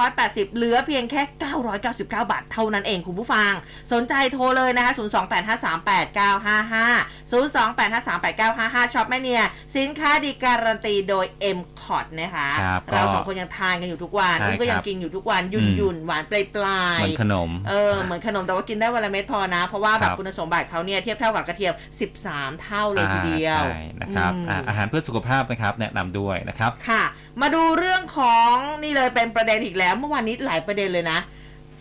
[0.00, 1.22] 2,580 เหลือเพียงแค่
[1.62, 3.52] 999 บาท เท่านั้นเองคุณผู้ฟัง
[3.92, 9.42] สนใจโทรเลยนะคะ 028538955 028538955ช็อปแม่เนีย
[9.76, 21.74] สินค้าดีการันตีโดย M c o t นะคะครับเราก็สองคนยังทานกันอยู่ทุกวันใช่อุ้มก็ยัคงรับกินอยู่ทุกวัน ยุ่นอืมยุ่นๆหวานปลายปลายเหมือนขนม เออ เหมือนขนมแต่ว่ากินได้วันละเม็ดพอนะ เพราะว่าแบครับบคุณสมบัติเขาเนี่ยเทียบเท่ากับกระเทียม
[22.16, 27.02] 13 เท่าเลยทีเดียวอ่าใช่นะครับอืมอ่าอาหารเพื่อสุขภาพนะครับ แนะนำด้วยนะครับค่ะ
[27.40, 31.20] มาดูเรื่องของนี่เลยเป็นประเด็นอีกแล้ว เมื่อวานนี้หลายประเด็นเลยนะ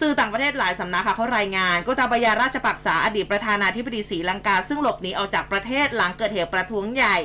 [0.04, 7.16] สื่อต่างประเทศหลายสำนักค่ะเขารายงานโกตาบายาราชปักษาอดีตประธานาธิบดีศรีลังกา ซึ่งหลบหนีออกจากประเทศหลังเกิดเหตุประท้วงใหญ่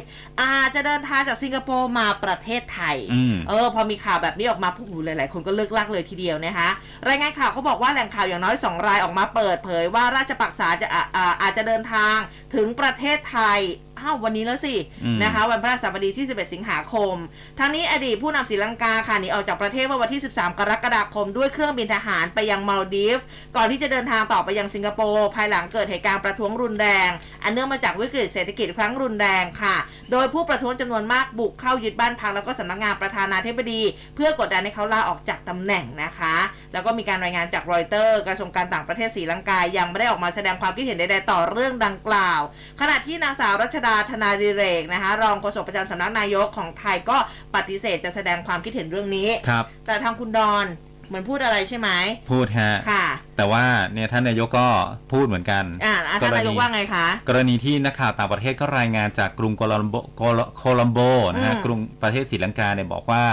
[0.43, 6.69] อาจจะเดินทางจากสิงคโปร์มาประเทศไทยอืมเออพอมีข่าวแบบนี้ออกมาผู้หูหลายๆคนก็เลิกลักเลยทีเดียวนะคะ
[7.09, 12.17] รายงานข่าวเขาบอกว่าแหล่งข่าวอย่างน้อย 2 รายออกมาเปิดเผยว่าราชปักษาจะอ่าอ่าอาจจะเดินทาง
[12.55, 13.61] ถึงประเทศไทย
[14.05, 17.15] อ้าววันนี้แล้วสิอืมนะคะ วันพฤหัสบดีที่ 11 สิงหาคม
[17.59, 27.11] ทั้งนี้อดีตผู้นำศรีลังกาค่ะหนีออกจากประเทศเมื่อวันที่ 13 กรกฎาคม ด้วยเครื่องบินทหารไปยังมาลดีฟส์ก่อนที่จะเดินทางต่อไปยังสิงคโปร์ภายหลังเกิดเหตุการณ์ประท้วงรุนแรง
[27.43, 29.77] อันเนื่องมาจากวิกฤตเศรษฐกิจครั้งรุนแรงค่ะ
[30.13, 33.83] โดยผู้ประท้วงจำนวนมากบุกเข้ายึดบ้านพักแล้วก็สำนักงานประธานาธิบดี
[34.15, 36.37] เพื่อกดดันให้เขาลาออกจากตำแหน่งนะคะ
[36.73, 42.41] แล้วก็มีการรายงานจากรอยเตอร์กระทรวงการต่างประเทศศรีลังกายังไม่ได้ออกมาแสดงความคิดเห็นใดๆต่อเรื่องดังกล่าว
[42.81, 47.17] ขณะที่นางสาวรัชดาธนาดิเรกนะคะ รองโฆษกประจำสำนักนายกของไทยก็
[47.55, 50.67] ปฏิเสธจะแสดงความคิดเห็นเรื่องนี้ ครับ แต่ทางคุณดอน
[51.09, 51.91] เหมือนพูดอะไรใช่ไหม
[52.31, 54.69] พูดฮะ ค่ะ แต่ว่าเนี่ยท่านนายกก็
[55.13, 60.99] พูดเหมือนกันอ่าอะท่านนายกว่าไงคะ กรณีที่นักข่าวต่างประเทศก็รายงานจากกรุงโคลัมโบโคลโคลัมโบ
[61.35, 63.25] นะฮะอืม กรุงประเทศศรีลังกาเนี่ยบอกว่า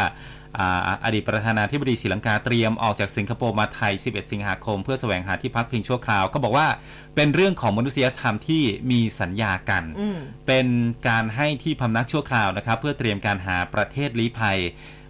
[0.57, 6.67] อ่าอดีตประธานาธิบดีศรีลังกาเตรียมออกจากสิงคโปร์มาไทย 11 สิงหาคม เพื่อแสวงหาที่พักพิงชั่วคราวก็บอกว่า
[7.15, 10.67] เป็นเรื่องของมนุษยธรรมที่มีสัญญากันอืมเป็น
[11.07, 14.59] การให้ที่พำนักชั่วคราวนะครับ เพื่อเตรียมการหาประเทศลี้ภัย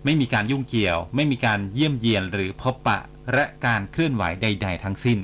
[0.06, 3.00] ไม่มีการยุ่งเกี่ยว ไม่มีการเยี่ยมเยียนหรือพบปะ
[3.34, 5.20] และการเคลื่อนไหวใด ๆ ทั้งสิ้น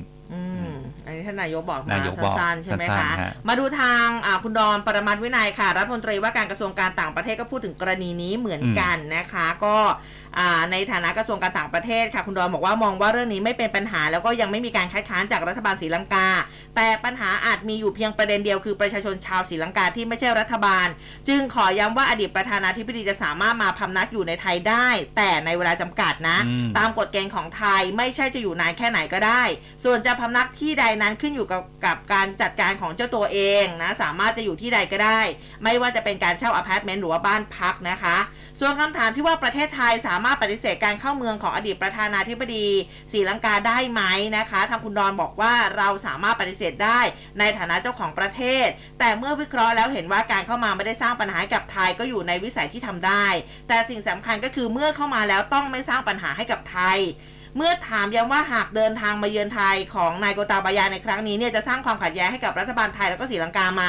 [1.08, 10.17] อืมอันนี้ท่านนายกบอกมานายกบอกสั้นๆใช่ไหมสั้คะ นๆฮะ มาดูทางอ่าคุณดอนปรมัตถ์วินัยค่ะ รัฐมนตรีว่าการกระทรวงการต่างประเทศก็พูดถึงกรณีนี้เหมือนกันนะคะ ก็อ่า
[10.72, 16.28] ในฐานะกระทรวงการต่างประเทศค่ะคุณดอนบอกว่ามองว่าเรื่องนี้ไม่เป็นปัญหา แล้วก็ยังไม่มีการคัดค้านจากรัฐบาลศรีลังกา
[16.76, 20.86] แต่ปัญหาอาจมีอยู่เพียงประเด็นเดียวคือประชาชนชาวศรีลังกาที่ไม่ใช่รัฐบาล
[21.28, 29.42] จึงขอย้ำว่าอดีตประธานาธิบดีจะสามารถมาพำนักอยู่ในไทยได้ แต่ในเวลาจำกัดนะอืมตามกฎเกณฑ์ของไทยไม่ใช่จะอยู่นานแค่ไหนก็ได้
[29.84, 35.20] ส่วนจะพำนักที่ใดนั้นขึ้นอยู่กับกับการจัดการของเจ้าตัวเองนะสามารถจะอยู่ที่ใดก็ได้
[35.62, 38.16] ไม่ว่าจะเป็นการเช่าอพาร์ตเมนต์หรือว่าบ้านพักนะคะ
[38.60, 42.66] ส่วนคำถามที่ว่าประเทศไทยสามารถปฏิเสธการเข้าเมืองของอดีตประธานาธิบดี
[43.12, 44.02] ศรีลังกาได้ไหม
[44.36, 47.00] นะคะทางคุณดอนบอกว่าเราสามารถปฏิเสธได้
[47.38, 48.66] ในฐานะเจ้าของประเทศ
[48.98, 53.26] แต่เมื่อวิเคราะห์แล้วเห็นว่าการเข้ามาไม่ได้สร้างปัญหาให้กับไทยก็อยู่ในวิสัยที่ทำได้
[53.68, 56.98] แต่สิ่งสำคัญก็คือเมื่อเข้ามาแล้วต้องไม่สร้างปัญหาให้กับไทย
[57.56, 63.84] เมื่อถามย้ำว่าหากเดินทางมาเยือนไทยของนายโกตาบายาในครั้งนี้เนี่ยจะสร้างความขัดแย้งให้กับรัฐบาลไทยแล้วก็ศรีลังกาไหม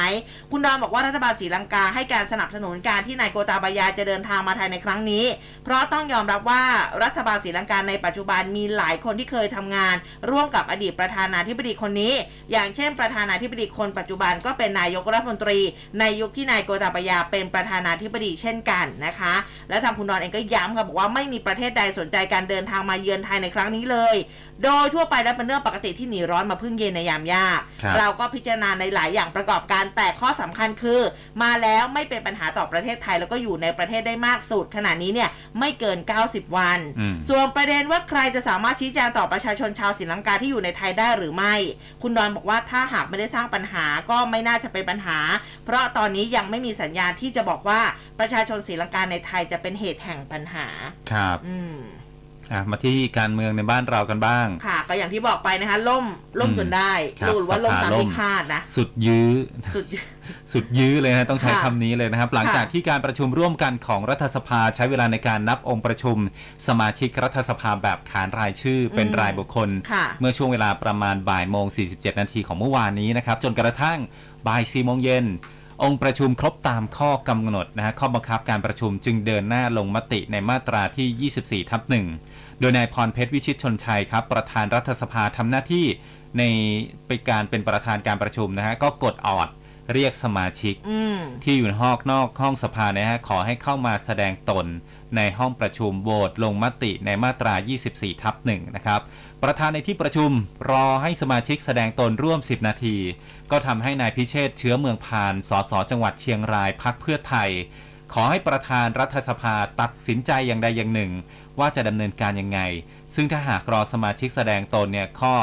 [0.50, 5.24] คุณดอนบอกว่ารัฐบาลศรีลังกาให้การสนับสนุนการที่นายโกตาบายาจะเดินทางมาไทยในครั้งนี้
[5.64, 6.64] เพราะต้องยอมรับว่า
[7.02, 9.94] รัฐบาลศรีลังกาในปัจจุบันมีหลายคนที่เคยทำงาน
[10.30, 12.12] ร่วมกับอดีตประธานาธิบดีคนนี้
[12.52, 15.58] อย่างเช่น ประธานาธิบดีคนปัจจุบันก็เป็นนายกรัฐมนตรี
[16.00, 19.34] ในยุคที่นายโกตาบายาเป็นประธานาธิบดีเช่นกันนะคะ
[19.68, 24.16] และทางคุณดอนเองก็ย้ำค่ะบอกว่าไม่มีประเทศใดสนใจการเดินทางมาเยือนไทยในครั้งนี้เลย
[24.64, 31.00] โดยทั่วไปแล้วเป็นเรื่องปกติที่หนีร้อนมาพึ่งเย็นในยามยาก ครับเราก็พิจารณาในหลายอย่างประกอบกันแต่ข้อสำคัญคือ
[31.42, 41.54] มาแล้วไม่เป็นปัญหาต่อประเทศไทย แล้วก็อยู่ในประเทศได้มากสุดขณะนี้เนี่ยไม่เกิน 90 วัน อืม ส่วนประเด็นว่าใครจะสามารถชี้แจงต่อประชาชนชาวศรีลังกาที่อยู่ในไทยได้หรือไม่
[42.02, 45.18] คุณดอนบอกว่าถ้าหากไม่ได้สร้างปัญหาก็ไม่น่าจะเป็นปัญหา
[45.64, 47.80] เพราะตอนนี้ยังไม่มีสัญญาณที่จะบอกว่า
[48.18, 50.66] ประชาชนศรีลังกาในไทยจะเป็นเหตุแห่งปัญหา
[51.10, 51.76] ครับ อืม
[52.52, 56.04] อะมาที่การเมืองในบ้านเรากันบ้าง ค่ะ ก็อย่างที่บอกไปนะคะ ล่ม
[56.40, 59.30] ล่มอืมจนได้ครับดูว่าล่มสภาตามล่มที่คาดนะ สุดยื้อ
[59.74, 59.84] สุด
[60.52, 66.16] สุดยื้อเลยนะต้องใช้ค่ะคำนี้เลยนะครับ หลังจากค่ะที่การประชุมร่วมกันของรัฐสภาใช้เวลาในการนับองค์ประชุม
[66.68, 73.98] สมาชิกรัฐสภาแบบขานรายชื่อเป็นอืมรายบุคคลค่ะเมื่อช่วงเวลาประมาณบ่ายโมง 47 นาทีของเมื่อวานนี้นะครับ จนกระทั่ง
[74.46, 75.26] บ่าย4โมงเย็น
[75.84, 82.06] องค์ประชุมครบตามข้อกำหนดนะฮะข้อบังคับการประชุมจึงเดินหน้าลงมติในมาตราที่ 24 ทับหนึ่ง
[82.60, 85.86] โดยนายพรเพชรวิชิตชนชัยครับ ประธานรัฐสภาทำหน้าที่
[86.38, 86.42] ใน
[87.06, 89.48] เป็นการเป็นประธานการประชุมนะฮะก็กดออด
[89.92, 94.66] เรียกสมาชิกอืมที่อยู่นอกนอกห้องสภานะฮะขอให้เข้ามาแสดงตน
[95.16, 97.54] ในห้องประชุมโหวตลงมติในมาตรา
[97.88, 99.00] 24 ทับหนึ่งนะครับ
[99.42, 100.30] ประธานในที่ประชุม
[100.70, 102.96] รอให้สมาชิกแสดงตนร่วม 10 นาที
[103.50, 107.50] ก็ทำให้นายพิเชษฐ์เชื้อเมืองพาน สสจังหวัดเชียงรายพักเพื่อไทย
[108.14, 111.12] ขอให้ประธานรัฐสภาตัดสินใจอย่างใดอย่างหนึ่ง
[111.60, 112.60] ว่าจะดำเนินการยังไง
[113.14, 115.34] ซึ่งถ้าหากรอสมาชิกแสดงตนเนี่ยข้อ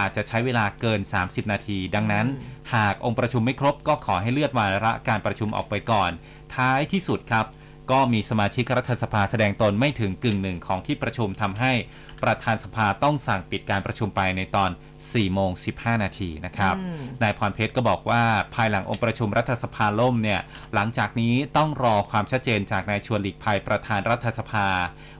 [0.00, 2.26] อาจจะใช้เวลาเกิน 30 นาที ดังนั้น
[2.74, 6.10] หากองค์ประชุมไม่ครบก็ขอให้เลื่อนวาระการประชุมออกไปก่อน
[6.56, 7.46] ท้ายที่สุดครับ
[7.92, 11.72] ก็มีสมาชิกรัฐสภาแสดงตนไม่ถึงกึ่งหนึ่งของที่ประชุมทำให้
[12.22, 14.70] ประธานสภาต้องสั่งปิดการประชุมไปในตอน
[15.02, 18.22] 4โมง15 นาทีนะครับอืมนายพรเพชรก็บอกว่า
[18.54, 20.40] ภายหลังองค์ประชุมรัฐสภาล่มเนี่ย
[20.74, 24.66] หลังจากนี้ต้องรอความชัดเจนจากนายชวนหลีกภัยประธานรัฐสภา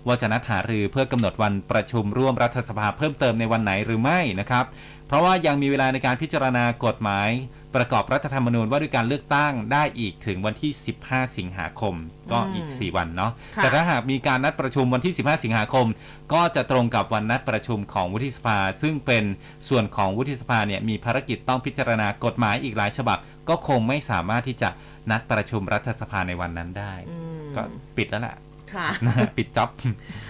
[0.07, 4.65] ว่าจะนัดหารือเพื่อกำหนดวันประชุมร่วมรัฐสภาเพิ่มเติมในวันไหนหรือไม่นะครับ
[5.09, 7.29] เพราะว่ายังมีเวลาในการพิจารณากฎหมาย
[7.75, 10.73] ประกอบรัฐธรรมนูญว่าด้วยการเลือกตั้งได้อีกถึงวันที่
[11.05, 11.95] 15 สิงหาคม
[12.33, 15.87] ก็อีกอืม4วันเนาะค่ะแต่ถ้าหากมีการนัดประชุมวันที่ 15 สิงหาคม
[16.33, 19.25] ก็จะตรงกับวันนัดประชุมของวุฒิสภา ซึ่งเป็น
[19.69, 24.69] ส่วนของวุฒิสภาเนี่ยมีภารกิจต้องพิจารณากฎหมายอีกหลายฉบับ ก็คงไม่สามารถที่จะ
[25.11, 27.63] นัดประชุมรัฐสภาในวันนั้นได้อืมก็
[27.97, 28.37] ปิดแล้วแหละ
[28.75, 29.71] ค่ะนะฮะปิดจ็อบ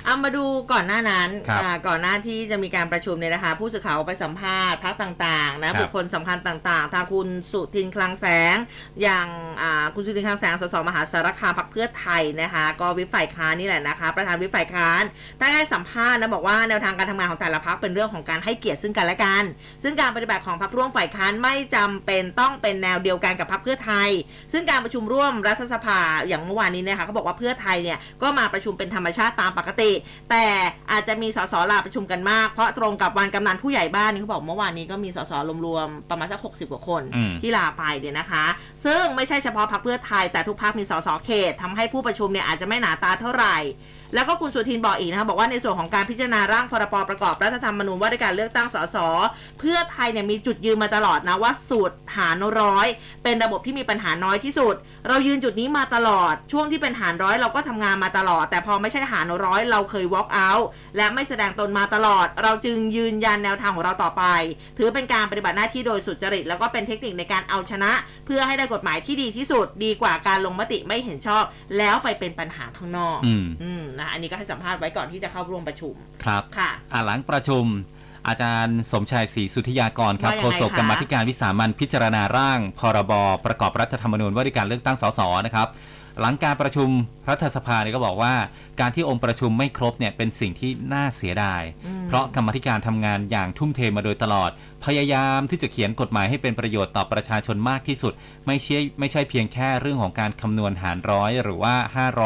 [0.05, 8.57] เอามาดูก่อนหน้านั้นครับอ่าก่อนหน้าที่จะมีการประชุมเนี่ยนะคะ ผู้สื่อข่าวไปสัมภาษณ์พักต่างๆครันะบบุคคลสำคัญต่างๆ ทางคุณสุทินคลังแสง
[9.03, 9.27] อย่าง
[9.63, 15.03] อ่าคุณสุทินคลังแสงสสมหาสารคามพักเพื่อไทยนะคะ ก็วิปฝ่ายค้านนี่แหละนะคะ ประธานวิปฝ่ายค้าน
[15.39, 19.45] ได้ให้สัมภาษณ์นะบอกว่าแนวทางการทำงานของแต่ละพักเป็นเรื่องของการให้เกียรติซึ่งกันและกัน
[19.83, 24.09] ซึ่งการปฏิบัติของพักร่วมฝ่ายค้านไม่จำเป็นต้องเป็นแนวเดียวกันกับพักเพื่อไทย
[24.53, 29.93] ซึ่งการประชุมร่วมรัฐสภาอย่างเมื่อวานนี้นะคะเขาบอกว่าเพื่อไทยเนี่ยก็มาประชุมเป็นธรรมชาติตามปกติ
[30.31, 30.45] แต่
[30.91, 35.33] อาจจะมีสสลาประชุมกันมาก เพราะตรงกับวันกำนันผู้ใหญ่บ้านนี่เขาบอกเมื่อวานนี้ก็มีสส
[35.67, 38.45] รวมๆประมาณสักหกสิบกว่าคนอืมที่ลาไปเนี่ยนะคะ
[38.85, 43.57] ซึ่งไม่ใช่เฉพาะพรรคเพื่อไทยแต่ทุกพรรคมีสสเขตทำให้ผู้ประชุมเนี่ยอาจจะไม่หนาตาเท่าไหร่
[44.15, 48.97] แล้วก็คุณสุทินบอกอีกนะคะบอกว่าในส่วนของการพิจารณาร่างพรบประกอบรัฐธรรมนูญว่าด้วยการเลือกตั้งสส
[49.59, 52.87] เพื่อไทยเนี่ยมีจุดยืนมาตลอดนะว่าสูตรหารร้อย
[53.23, 54.75] เป็นระบบที่มีปัญหาน้อยที่สุด
[55.09, 60.65] เรายืนจุดนี้มาตลอด ช่วงที่เป็นหารร้อยเราก็ทำงานมาตลอด แต่พอไม่ใช่หารร้อยเราเคย walk out
[60.97, 64.25] และไม่แสดงตนมาตลอด เราจึงยืนยันแนวทางของเราต่อไป
[64.77, 67.93] ถือเป็นการปฏิบัติหน้าที่โดยสุจริต แล้วก็เป็นเทคนิคในการเอาชนะ
[68.27, 71.45] เพื่อให้ได้กฎหมายที่ดีที่สุด ดีกว่าการลงมติไม่เห็นชอบ
[71.79, 75.95] แล้วไปเป็นปัญหาข้างนอกอืมอืมนะอันนี้ก็ให้สัมภาษณ์ไว้ก่อนที่จะเข้าร่วมประชุม
[76.25, 77.65] ครับค่ะอ่าหลังประชุม
[78.29, 83.13] อาจารย์สมชายศรีสุทธิยากรครับว่ายังโฆไงษกคะกรรมาธิการวิสามันพิจารณาร่าง พรบ
[83.47, 85.69] ประกอบรัฐธรรมนูญว่าด้วยการเลือกตั้งสสนะครับ
[86.21, 86.89] หลังการประชุม
[87.29, 88.35] รัฐสภาเนี่ยก็บอกว่า
[88.81, 94.51] การที่องค์ประชุมไม่ครบเนี่ยเป็นสิ่งที่น่าเสียดายอืมเพราะกรรมาธิการทำงานอย่างทุ่มเทมาโดยตลอด
[94.85, 98.13] พยายามที่จะเขียนกฎหมายให้เป็นประโยชน์ต่อประชาชนมากที่สุด
[98.47, 101.75] ไม่ใช่ไม่ใช่เพียงแค่เรื่องของการคำนวณหารร้อยหรือว่า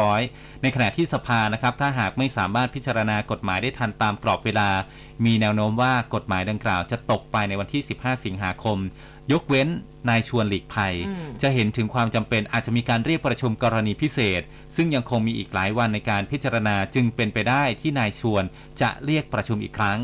[0.07, 4.69] 500 ในขณะที่สภานะครับถ้าหากไม่สามารถพิจารณากฎหมายได้ทันตามกรอบเวลา
[5.25, 8.77] มีแนวโน้มว่ากฎหมายดังกล่าวจะตกไปในวันที่ 15 สิงหาคม
[9.31, 9.67] ยกเว้น
[10.09, 14.41] นายชวนหลีกภัยอืมจะเห็นถึงความจำเป็นอาจจะมีการเรียกประชุมกรณีพิเศษ
[14.75, 18.43] ซึ่งยังคงมีอีกหลายวันในการพิจารณาจึงเป็นไปได้ที่นายชวน
[18.81, 19.99] จะเรียกประชุมอีกครั้ง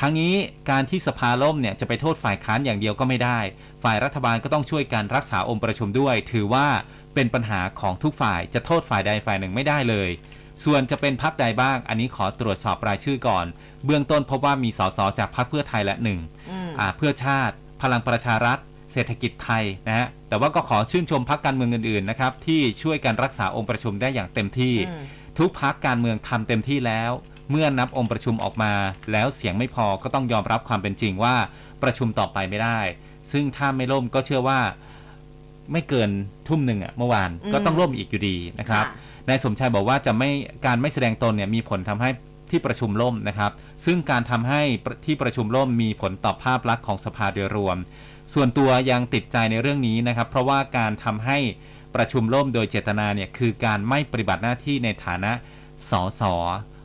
[0.00, 0.34] ทั้งนี้
[0.70, 3.38] การที่สภาล่มเนี่ยจะไปโทษฝ่ายค้านอย่างเดียวก็ไม่ได้
[3.82, 6.66] ฝ่ายรัฐบาลก็ต้องช่วยกันรักษาองค์ประชุมด้วย ถือว่า
[7.14, 10.10] เป็นปัญหาของทุกฝ่ายจะโทษฝ่ายใดฝ่ายหนึ่งไม่ได้เลย
[10.64, 13.46] ส่วนจะเป็นพักใดบ้าง อันนี้ขอตรวจสอบรายชื่อก่อน
[13.84, 16.20] เบื้องต้นพบว่ามีสสจากพักเพื่อไทยและหนึ่ง
[16.50, 17.54] อืมอ่าเพื่อชาติ
[17.84, 18.58] พลังประชารัฐ
[18.92, 25.04] เศรษฐกิจไทยนะฮะแต่ว่าก็ขอชื่นชมพักการเมืองอื่นๆนะครับที่ช่วยกันรักษาองค์ประชุมได้อย่างเต็มที่อืม
[25.38, 27.10] ทุกพักการเมืองทำเต็มที่แล้ว
[27.50, 28.72] เมื่อนับองค์ประชุมออกมา
[29.12, 31.34] แล้วเสียงไม่พอก็ต้องยอมรับความเป็นจริงว่า
[31.82, 32.80] ประชุมต่อไปไม่ได้
[33.32, 34.60] ซึ่งถ้าไม่ล่มก็เชื่อว่า
[35.72, 36.10] ไม่เกิน
[36.48, 38.94] ทุ่มหนึ่งอะเมื่อวานอืมก็ต้องล่มอีกอยู่ดีนะครับค่ะ
[39.28, 40.30] นายสมชายบอกว่าจะไม่
[40.66, 42.10] การไม่แสดงตนเนี่ยมีผลทำให้
[42.54, 43.52] ที่ประชุมล่มนะครับ
[43.84, 44.62] ซึ่งการทำให้
[45.04, 47.76] ที่ประชุมล่มมีผลต่อภาพลักษณ์ของสภาโดยรวม
[48.34, 51.38] ส่วนตัวยังติดใจในเรื่องนี้นะครับ เพราะว่าการทำให้
[51.94, 55.32] ประชุมล่มโดยเจตนาเนี่ยคือการไม่ปฏิบัติหน้าที่ในฐานะ
[55.90, 56.22] สส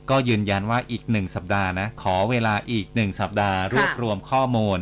[0.09, 4.79] ก็ยืนยันว่าอีกหนึ่งสัปดาห์นะ ขอเวลาอีกหนึ่งสัปดาห์ รวบรวมข้อมูล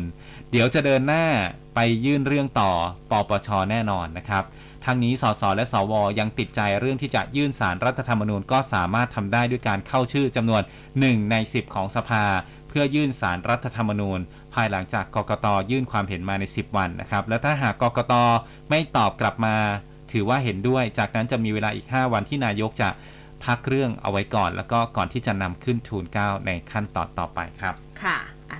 [0.50, 1.26] เดี๋ยวจะเดินหน้า
[1.74, 2.72] ไปยื่นเรื่องต่อ
[3.10, 4.44] ปปชแน่นอนนะครับ
[4.90, 10.62] ทั้งนี้สสและสวยังติดใจเรื่องที่จะยื่นสารรัฐธรรมนูญก็สามารถทำได้ด้วยการเข้าชื่อจำนวน
[10.96, 12.24] 1 ใน 10 ของสภา
[12.68, 14.20] เพื่อยื่นสารรัฐธรรมนูญ
[14.54, 18.14] ภายหลังจากกกตยื่นความเห็นมาใน 10 วันนะครับ และถ้าหากกกต
[18.70, 19.56] ไม่ตอบกลับมา
[20.12, 22.88] ถือว่าเห็นด้วย จากนั้นจะมีเวลาอีก 5 วันที่นายกจะ
[23.44, 27.74] พักเรื่องเอาไว้ก่อน แล้วก็ก่อนที่จะนำขึ้นทูลเกล้าในขั้นตอนต่อไปครับ
[28.04, 28.18] ค่ะ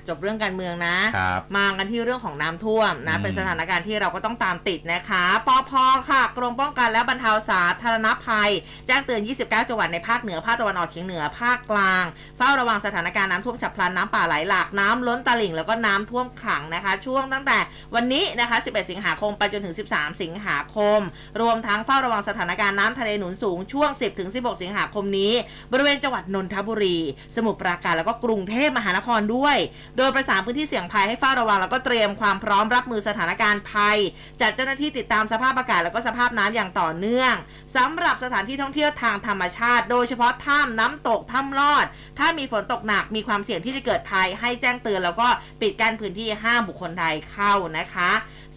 [0.09, 5.71] จบเรื่องการเมืองนะครับมากันที่เรื่องของน้ำท่วมนะอืมเป็นสถานการณ์ที่เราก็ต้องตามติดนะคะปอพ
[6.09, 8.51] ค่ะ กรมป้องกันและบรรเทาสาธารณภัย
[8.87, 12.03] แจ้งเตือน 29 จังหวัดในภาคเหนือภาคตะวันออกเฉียงเหนือภาคกลาง
[12.37, 17.57] เฝ้าระวังสถานการณ์น้ำท่วมฉับพลันน้ำป่าไหลหลากน้ำล้นตลิ่งแล้วก็น้ำท่วมขังนะคะ ช่วงตั้งแต่
[17.95, 20.99] วันนี้นะคะ 11 สิงหาคมไปจนถึง 13 สิงหาคม
[21.41, 25.33] รวมทั้งเฝ้าระวังสถานการณ์น้ำทะเลหนุนสูงช่วง 10ถึง16 สิงหาคมนี้
[25.71, 26.97] บริเวณจังหวัดนนทบุรี
[27.35, 29.57] สมุทรปราการแล้วก็กรุงเทพมหานครด้วย
[30.01, 33.97] โดยประสานพื้นที่เสี่ยงภัยให้เฝ้าระวัง แล้วก็เตรียมความพร้อมรับมือสถานการณ์ภัย
[34.41, 37.33] จัดเจ้าหน้าที่ติดตามสภาพอากาศแล้วก็สภาพน้ำอย่างต่อเนื่อง
[37.75, 41.85] สำหรับสถานที่ท่องเที่ยวทางธรรมชาติ โดยเฉพาะถ้ำน้ำตกถ้ำลอด
[42.19, 45.27] ถ้ามีฝนตกหนักมีความเสี่ยงที่จะเกิดภัยให้แจ้งเตือนแล้วก็
[45.61, 48.11] ปิดกั้นพื้นที่ห้ามบุคคลใดเข้านะคะ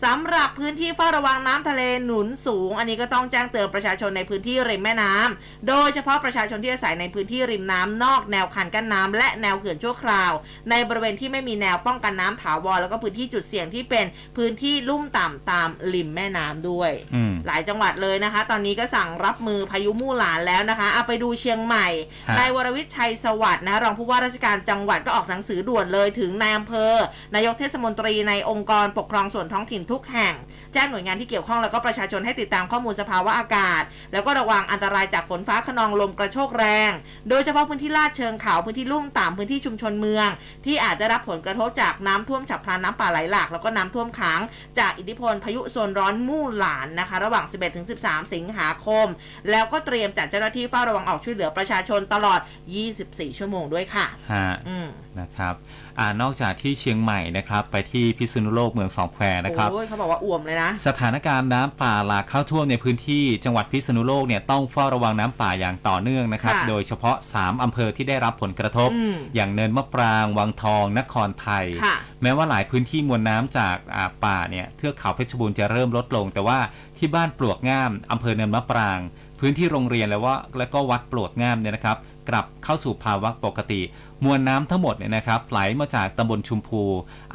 [0.04, 10.32] สำหรับพื้นที่เฝ้าระวังน้ำทะเลหนุนสูง อันนี้ก็ต้องแจ้งเตือนประชาชนในพื้นที่ริมแม่น้ำโดยเฉพาะประชาชนที่อาศัยในพื้นที่ริมน้ำนอกแนวคันกั้นน้ำและแนวเขื่อนชั่วคราว
[10.70, 21.88] ในบริเวณที่ไม่มีแนวป้องกันน้ำถาวรแล้วก็พื้นที่จุดเสี่ยงที่เป็นพื้นที่ลุ่มต่ำตามริมแม่น้ำด้วยอืมหลายจังหวัดเลยนะคะ ตอนนี้ก็สั่งรับมือพายุมู่หลานแล้วนะคะเอาไปดูเชียงใหม่
[22.28, 26.94] ฮะนายวรวิทย์ชัยสวัสดิ์นะรองผู้ว่าราชการจังหวัดก็ออกหนังสือด่วนเลยถึงนายอำเภอ
[27.34, 30.34] นายกเทศมนตรีในองค์กรปกครองส่วนท้องถิ่นทุกแห่ง
[30.72, 33.82] แจ้งหน่วยงานที่เกี่ยวข้องแล้วก็ประชาชนให้ติดตามข้อมูลสภาวะอากาศ
[34.12, 36.90] แล้วก็ระวังอันตรายจากฝนฟ้าขนองลมกระโชกแรง
[37.28, 40.28] โดยเฉพาะพื้นที่ลาดเชิงเขาพื้นที่ลุ่มต่ำพื้นที่ชุมชนเมือง
[40.66, 44.40] ที่อาจได้รับผลกระทบจากน้ำท่วมฉับพลันน้ำป่าไหลหลากแล้วก็น้ำท่วมขัง
[44.78, 47.44] จากอิทธิพลพายุโซนร้อนมู่หลานนะคะ ระหว่าง
[47.88, 49.06] 11-13 สิงหาคม
[49.50, 52.40] แล้วก็เตรียมจัดเจ้าหน้าที่เฝ้าระวังออกช่วยเหลือประชาชนตลอด
[52.88, 54.88] 24 ชั่วโมงด้วยค่ะฮะอืม
[55.20, 55.54] นะครับ
[56.00, 76.58] อ่านอกจากที่เชียงใหม่นะครับไปที่พิษณุโลกเมืองสองแควนะครับโอ้ยเขาบอกว่าอ่วมเลยนะ สถานการณ์น้ำป่าหลากเข้าท่วมในพื้นที่จังหวัดพิษณุโลกเนี่ยต้องเฝ้าระวังน้ำป่าอย่างต่อเนื่องนะครับค่ะโดยเฉพาะ 3อำเภอที่ได้รับผลกระทบอืมอย่างเนินมะปราง วังทอง นครไทยค่ะแม้ว่าหลายพื้นที่มวลน้ำจากอ่าป่าเนี่ยเทือกเขาเพชรบูรณ์จะเริ่มลดลง แต่ว่า
[76.98, 79.00] ที่บ้านปลวกง่ามอำเภอเนินมะปราง
[79.40, 81.96] พื้นที่โรงเรียนแล้วว่าแล้วก็วัดปลวกง่ามเนี่ยนะครับ
[82.28, 83.80] กลับเข้าสู่ภาวะปกติ
[84.24, 86.82] มวลน้ำทั้งหมดเนี่ยนะครับไหลมาจากตำบลชุมพู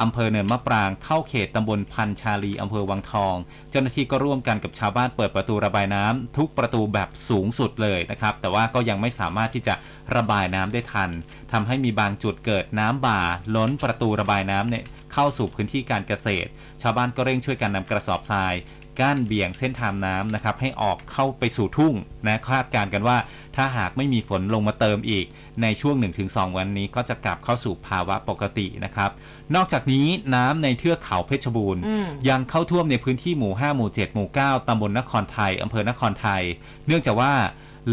[0.01, 3.35] อำเภอเนินมะปรางเข้าเขตตำบลพันชาลีอำเภอวังทอง
[3.71, 9.73] เจ้าหน้าที่ก็ร่วมกันกับชาวบ้านเปิดประตูระบายน้ำทุกประตูแบบสูงสุดเลยนะครับแต่ว่าก็ยังไม่สามารถที่จะ
[10.15, 11.09] ระบายน้ำได้ทัน
[11.51, 13.21] ทำให้มีบางจุดเกิดน้ำบ่า
[13.55, 14.83] ล้นประตูระบายน้ำเนี่ย
[15.13, 16.49] เข้าสู่พื้นที่การเกษตร
[16.81, 18.53] ชาวบ้านก็เร่งช่วยกันนำกระสอบทราย
[18.99, 21.93] กั้นเบี่ยงเส้นทางน้ำนะครับให้ออกเข้าไปสู่ทุ่ง
[22.27, 23.17] นะคาดการณ์กันว่า
[23.55, 25.25] ถ้าหากไม่มีฝนลงมาเติมอีก
[25.61, 25.95] ในช่วง
[26.27, 29.09] 1-2 วันนี้ก็จะกลับเข้าสู่ภาวะปกตินะครับ
[29.55, 36.43] นอกจากนี้น้ำในเทือกเขาเพชรบูรณ์อืมยังเข้าท่วมในพื้นที่หมู่ 5 หมู่ 7 หมู่ 9ตำบลนครไทยอำเภอนครไทย
[36.85, 37.33] เนื่องจากว่า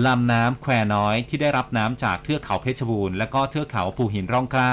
[0.07, 4.73] ลำน้ำแควน้อยที่ได้รับน้ำจากเทือกเขาเพชรบูรณ์และก็เทือกเขาภูหินร่องกล้า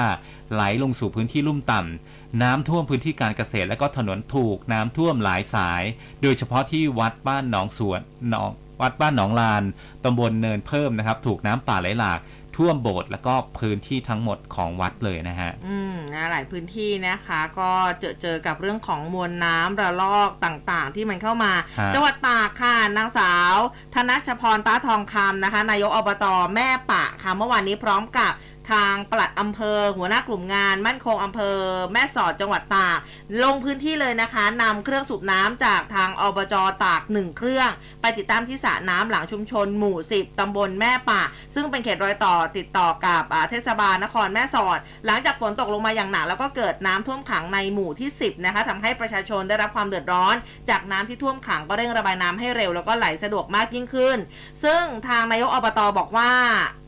[0.52, 5.82] ไหลลงสู่พื้นที่ลุ่มต่ำ น้ำท่วมพื้นที่การเกษตรและก็ถนนถูกน้ำท่วมหลายสาย
[6.22, 9.62] โดยเฉพาะที่วัดบ้านหนองสวนหนองวัดบ้านหนองลาน
[10.04, 12.20] ตำบลเนินเพิ่มนะครับ ถูกน้ำป่าไหลหลาก
[12.56, 17.70] ท่วมโบสถ์แล้วก็พื้นที่ทั้งหมดของวัดเลยนะฮะ อืมนะหลายพื้นที่นะคะ ก็
[18.00, 23.54] เจอเจอกับเรื่องของมวลน้ำระลอกต่างๆ ที่มันเข้ามาฮะจังหวัดตากค่ะนางสาว
[23.94, 26.24] ธนชพรต้าทองคำนะคะ นายกอบต
[26.54, 28.32] แม่ปะค่ะเมื่อวานนี้พร้อมกับ
[28.70, 31.56] ทางปลัดอำเภอ หัวหน้ากลุ่มงาน มั่นคงอำเภอ
[31.92, 32.98] แม่สอดจังหวัดตาก
[33.44, 36.54] ลงพื้นที่เลยนะคะนำเครื่องสูบน้ำจากทางอบจ
[36.84, 41.22] ตากหนึ่งเครื่อง ไปติดตามที่สระน้ำหลังชุมชนหมู่ 10ตำบลแม่ป่า
[41.54, 50.34] ซึ่งเป็นเขตรอยต่อติดต่อกับเทศบาลนครแม่สอด หลังจากฝนตกลงมาอย่างหนักแล้วก็เกิดน้ำท่วมขังในหมู่ที่ 10นะคะทำให้ประชาชนได้รับความเดือดร้อน
[50.70, 54.18] จากน้ำที่ท่วมขังก็เร่งระบายน้ำให้เร็วแล้วก็ไหลสะดวกมากยิ่งขึ้น
[54.64, 56.30] ซึ่งทางนายกอบตบอกว่า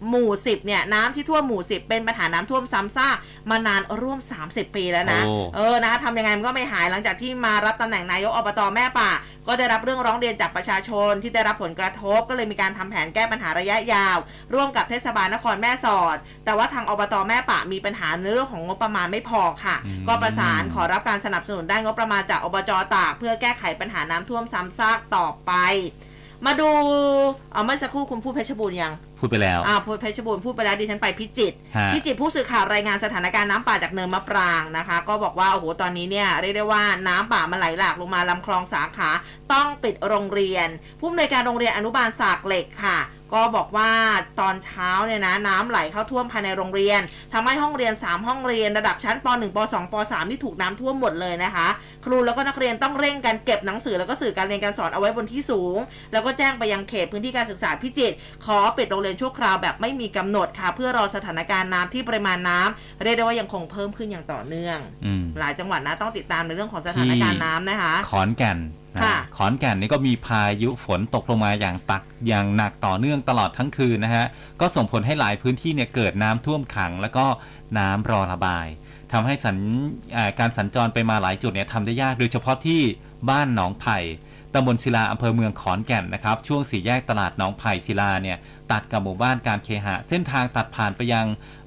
[0.08, 3.16] หมู่ 10เนี่ยน้ำที่ท่วมหมู่10เป็นปัญหาน้ำท่วมซ้ำซาก
[3.50, 9.10] มานานร่วม 30 ปีแล้วนะโอ้เออนะคะทำยังไงมันก็ไม่หายหลังจากที่มารับตำแหน่งนายกอบตแม่ป่า
[9.46, 14.16] ก็ได้รับเรื่องร้องเรียนจากประชาชนที่ได้รับผลกระทบ ก็เลยมีการทำแผนแก้ปัญหาระยะยาว
[14.54, 25.52] ร่วมกับเทศบาลนครแม่สอด แต่ว่าทางอบตแม่ป่ามีปัญหาในเรื่องของงบประมาณไม่พอค่ะอืมก็ประสานขอรับการสนับสนุนได้งบประมาณจากอบจตากเพื่อแก้ไขปัญหาน้ำท่วมซ้ำซากต่อไป
[26.46, 26.68] มาดู
[27.52, 39.10] เอาเมื่อสักครู่คุณพูดเพชรบูรณ์ยัง พูดไปแล้ว อ่าพูดเพชรบูรณ์พูดไปแล้วดิฉันไปพิจิตรฮะ พิจิตรผู้สื่อข่าวรายงานสถานการณ์น้ำป่าจากเนินมะปรางนะคะ ก็บอกว่าโอ้โหตอนนี้เนี่ยเรียกได้ว่าน้ำป่ามันไหลหลากลงมาลำคลองสาขา
[39.52, 40.68] ต้องปิดโรงเรียน
[41.00, 42.98] ผู้อำนวยการโรงเรียนอนุบาลสากเหล็กค่ะ
[43.34, 43.90] ก็บอกว่า
[44.40, 47.00] ตอนเช้าเนี่ยนะน้ำไหลเข้าท่วมภายในโรงเรียน
[47.32, 51.68] ทำให้ห้องเรียน 3 ห้องเรียนระดับชั้นป .1 ป .2 ป .3 ที่ถูกน้ำท่วมหมดเลยนะคะ
[52.04, 55.78] ครูแล้วก็นักเรียนต้องเร่งกันเก็บหนังสือแล้วก็สื่อการเรียนการสอนเอาไว้บนที่สูง
[56.12, 58.16] แล้วก็แจ้งไปยังเขตพื้นที่การศึกษาพิจิตร
[58.46, 68.83] ขอปิดโรงเรียนชั่วคราวแบบไม่มีกำหนดค่ะ เพื่อรอสถานการณ์น้ำที่ปริมาณน้ำเรียกได้ว่ายังคงเพิ่มขึ้นอย่างต่อเนื่องอืมหลายจังหวัดนะต้องติดตามในเรื่องของสถานการณ์น้ำนะคะ ขอนแก่นนะค่ะ
[69.36, 74.26] ขอนแก่นนี่ก็มีพายุฝนตกลงมาอย่างตักอย่างหนักต่อเนื่องตลอดทั้งคืนนะฮะ
[74.60, 77.26] ก็ส่งผลให้หลายพื้นที่เนี่ยเกิดน้ำท่วมขัง แล้วก็
[77.78, 78.66] น้ำรอระบาย
[79.12, 79.56] ทำให้สัญ
[80.16, 82.80] อ่าการสัญจรไปมาหลายจุดเนี่ยทำได้ยากโดยเฉพาะที่
[83.30, 83.98] บ้านหนองไผ่
[84.54, 88.38] ตำบลศิลาอำเภอเมืองขอนแก่นนะครับ ช่วงสี่แยกตลาดหนองไผ่ศิลาเนี่ย
[88.72, 91.26] ตัดกับหมู่บ้านการเคหะ เส้นทางตัดผ่านไปยัง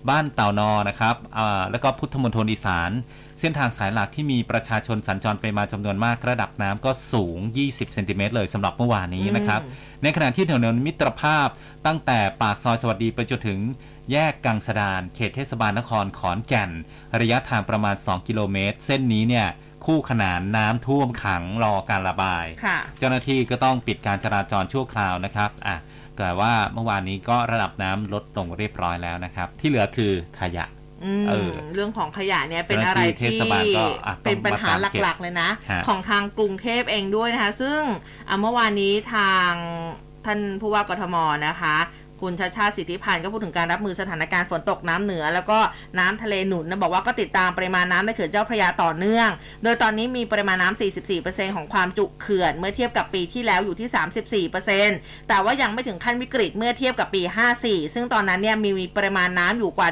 [0.10, 2.92] บ้านเต่านอนะครับอ่าแล้วก็พุทธมณฑลอีสาน
[3.40, 11.48] เส้นทางสายหลักที่มีประชาชนสัญจรไปมาจำนวนมากระดับน้ำก็สูง 20 เซนติเมตรเลยสำหรับเมื่อวานนี้นะครับอืมในขณะที่ถนนมิตรภาพ
[11.86, 13.60] ตั้งแต่ปากซอยสวัสดีไปจนถึง
[14.12, 16.72] แยกกังสดาน เขตเทศบาลนครขอนแก่น
[17.22, 19.48] ระยะทางประมาณ 2 กิโลเมตร เส้นนี้เนี่ย
[19.86, 25.78] คู่ขนานน้ำท่วมขังรอการระบายค่ะเจ้าหน้าที่ก็ต้องปิดการจราจรชั่วคราวนะครับอะ
[26.18, 30.77] แต่ว่าเมื่อวานนี้ก็ระดับน้ำลดลงเรียบร้อยแล้วนะครับ ที่เหลือคือขยะอืม
[31.28, 37.80] เออเรื่องของขยะเนี่ยเป็นอะไรเจ้าหน้าที่ที่เทศบาลก็อะต้องเป็นปัญหามาตามเก็บหลักๆเลยนะฮะของทางกรุงเทพเองด้วยนะคะ ซึ่ง
[38.30, 39.52] อะเมื่อวานนี้ทาง
[40.26, 41.16] ท่านผู้ว่ากทม
[41.48, 41.76] นะคะ
[42.22, 45.60] คุณชาชาสิทธิพันธ์ก็พูดถึงการรับมือสถานการณ์ฝนตกน้ำเหนือ แล้วก็
[46.00, 49.30] น้ำทะเลหนุนนะบอกว่าก็ติดตามปริมาณน้ำในเขื่อนเจ้าพระยาต่อเนื่อง
[49.64, 50.80] โดยตอนนี้มีปริมาณน้ำ
[51.16, 57.22] 44%ของความจุเขื่อน เมื่อเทียบกับปีที่แล้วอยู่ที่ 34%แต่ว่ายังไม่ถึงขั้นวิกฤตเมื่อเทียบกับปี
[57.60, 59.90] 54 ซึ่งตอนนั้นเนี่ยมีมีปริมาณน้ำอยู่กว่า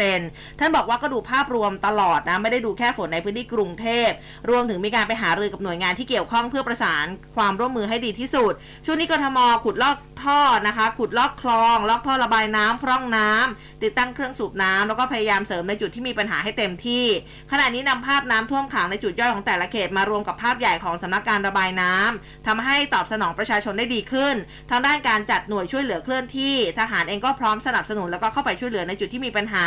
[0.00, 4.10] 70%ท่านบอกว่าก็ดูภาพรวมตลอดนะไม่ได้ดูแค่ฝนในพื้นที่กรุงเทพ
[4.50, 7.06] รวมถึงมีการไปหารือกับหน่วยงานที่เกี่ยวข้องเพื่อประสาน
[7.36, 8.52] ความร่วมมือให้ดีที่สุด
[8.84, 11.57] ช่วงนี้กทมขุดลอกท่อนะคะ ขุดลอกคลอง
[11.88, 17.04] ล็อกท่อระบายน้ำพร่องน้ำติดตั้งเครื่องสูบน้ำแล้วก็พยายามเสริมในจุดที่มีปัญหาให้เต็มที่
[17.52, 24.34] ขณะนี้นำภาพน้ำท่วมขังในจุดย่อยของแต่ละเขตมารวมกับภาพใหญ่ของสำนักการระบายน้ำทำให้ตอบสนองประชาชนได้ดีขึ้น
[24.70, 29.66] ทางด้านการจัดหน่วยช่วยเหลือเคลื่อนที่ ทหารเองก็พร้อมสนับสนุนแล้วก็เข้าไปช่วยเหลือในจุดที่มีปัญหา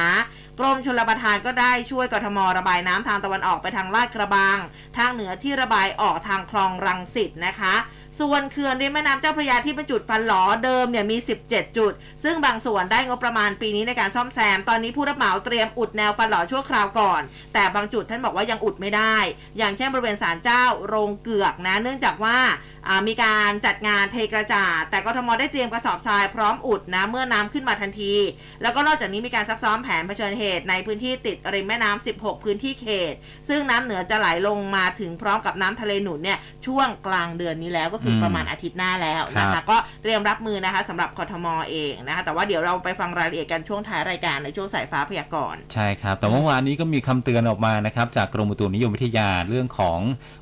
[0.60, 4.58] กรมชลประทานก็ได้ช่วยกทมระบายน้ำทางตะวันออกไปทางลาดกระบัง
[4.98, 7.76] ทางเหนือที่ระบายออกทางคลองรังสิตนะคะ
[8.20, 11.94] ส่วนเขื่อนริมแม่น้ำเจ้าพระยาที่เป็นจุดฟันหลอเดิมเนี่ยมี 17 จุด
[12.24, 17.22] ซึ่งบางส่วนได้งบประมาณปีนี้ในการซ่อมแซม ตอนนี้ผู้รับเหมาเตรียมอุดแนวฟันหลอชั่วคราวก่อน
[17.54, 19.16] แต่บางจุดท่านบอกว่ายังอุดไม่ได้
[19.58, 22.38] อย่างเช่นบริเวณศาลเจ้าโรงเกือกนะ เนื่องจากว่า
[22.81, 28.14] อ่ามีการจัดงานเทกระจาดแต่กทมได้เตรียมกระสอบทรายพร้อมอุดนะเมื่อน้ำขึ้นมาทันที
[28.62, 33.14] แล้วก็นอกจากนี้มีการซักซ้อมแผนเผชิญเหตุในพื้นที่ติดริมแม่น้ำ16 พื้นที่เขต
[33.50, 50.00] ซึ่งน้ำเหนือจะไหลลงมาถึงพร้อมกับน้ำทะเลหนุนเนี่ยช่วงกลางเดือนนี้แล้วก็คืออมประมาณอาทิตย์หน้าแล้วนะครัคะบก็เตรียมรับมือนะคะสำหรับกทมเองนะคะแต่ว่าเดี๋ยวเราไปฟังรายละเอียดกันช่วงท้ายรายการในช่วงสายฟ้าพยากรณ์ใช่ครับ แต่เมื่อวานนี้ก็มีคำเตือนออกมานะครับจากกรมอุตุนิยมวิทยาเรื่องของ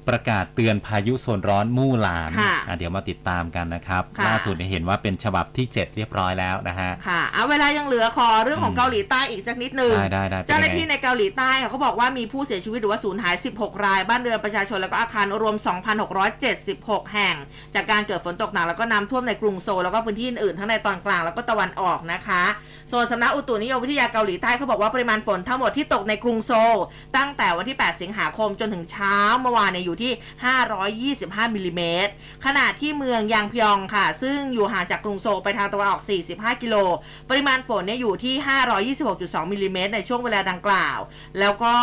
[0.07, 15.55] ประกาศเตือนพายุโซนร้อนมู่หลานค่ะอะเดี๋ยวมาติดตามกันนะครับค่ะล่าสุดเนี่ยเห็นว่าเป็นฉบับที่ 7 เรียบร้อยแล้วนะฮะ ค่ะเอาเวลายังเหลือขอเรื่องของอืมเกาหลีใต้อีกสักนิดหนึ่งได้ได้ได้เป็นเจ้าหน้ายังไงที่ในเกาหลีใต้ค่ะเขาบอกว่ามีผู้เสียชีวิตหรือว่าสูญหาย 16 ราย บ้านเรือนประชาชนแล้วก็อาคารรวม
[16.33, 17.35] 2,676 แห่ง
[17.75, 22.43] จากการเกิดฝนตกหนักแล้วก็น้ำท่วมในกรุงโซลแล้วก็พื้นที่อื่นๆทั้งในตอนกลางแล้วก็ตะวันออกนะคะ
[22.91, 26.75] ส่วนสำนักอุตุนิยมวิทยาเกาหลีใต้เขาบอกว่าปริมาณฝนทั้งหมดที่ตกในกรุงโซล
[27.17, 30.11] ตั้งแต่วันที่ 8 สิงหาคมจนถึงเช้าเมื่อวานเนี่ยอยู่ที่
[31.13, 32.11] 525มิลลิเมตร
[32.45, 36.01] ขณะที่เมืองยางพยองค่ะ ซึ่งอยู่ห่างจากกรุงโซลไปทางตะวันออก
[36.31, 36.75] 45 กิโล
[37.29, 38.35] ปริมาณฝนเนี่ยอยู่ที่
[39.03, 40.97] 526.2มิลลิเมตรในช่วงเวลาดังกล่าว
[41.39, 41.73] แล้วก็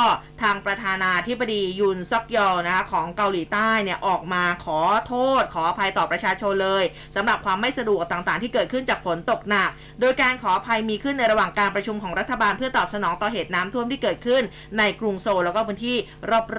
[0.42, 6.84] ทางประธานาธิบดียุนซอกยอนะคะของเกาหลีใต้เนี่ยออกมาขอโทษ ขออภัยต่อประชาชนเลย
[7.16, 9.70] สำหรับความไม่สะดวกต่างๆ ที่เกิดขึ้นจากฝนตกหนัก
[10.00, 14.42] โดยการขออภัยมีขึ้นในระหว่างการประชุมของรัฐบาลเพื่อตอบสนองต่อเหตุน้ำท่วมที่เกิดขึ้น
[14.78, 15.96] ในกรุงโซลแล้วก็พื้นที่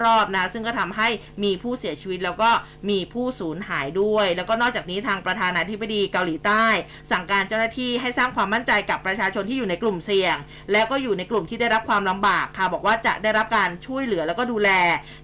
[0.03, 1.07] รอบๆนะซึ่งก็ทำให้
[1.43, 2.49] มีผู้เสียชีวิตแล้วก็
[2.89, 6.65] มีผู้สูญหายด้วย แล้วก็นอกจากนี้ทางประธานาธิบดีเกาหลีใต้
[7.11, 10.35] สั่งการเจ้าหน้าที่ให้สร้างความมั่นใจกับประชาชนที่อยู่ในกลุ่มเสี่ยง
[10.71, 14.69] แล้วก็อยู่ในกลุ่มที่ได้รับความลำบากค่ะบอกว่าจะได้รับการช่วยเหลือแล้วก็ดูแล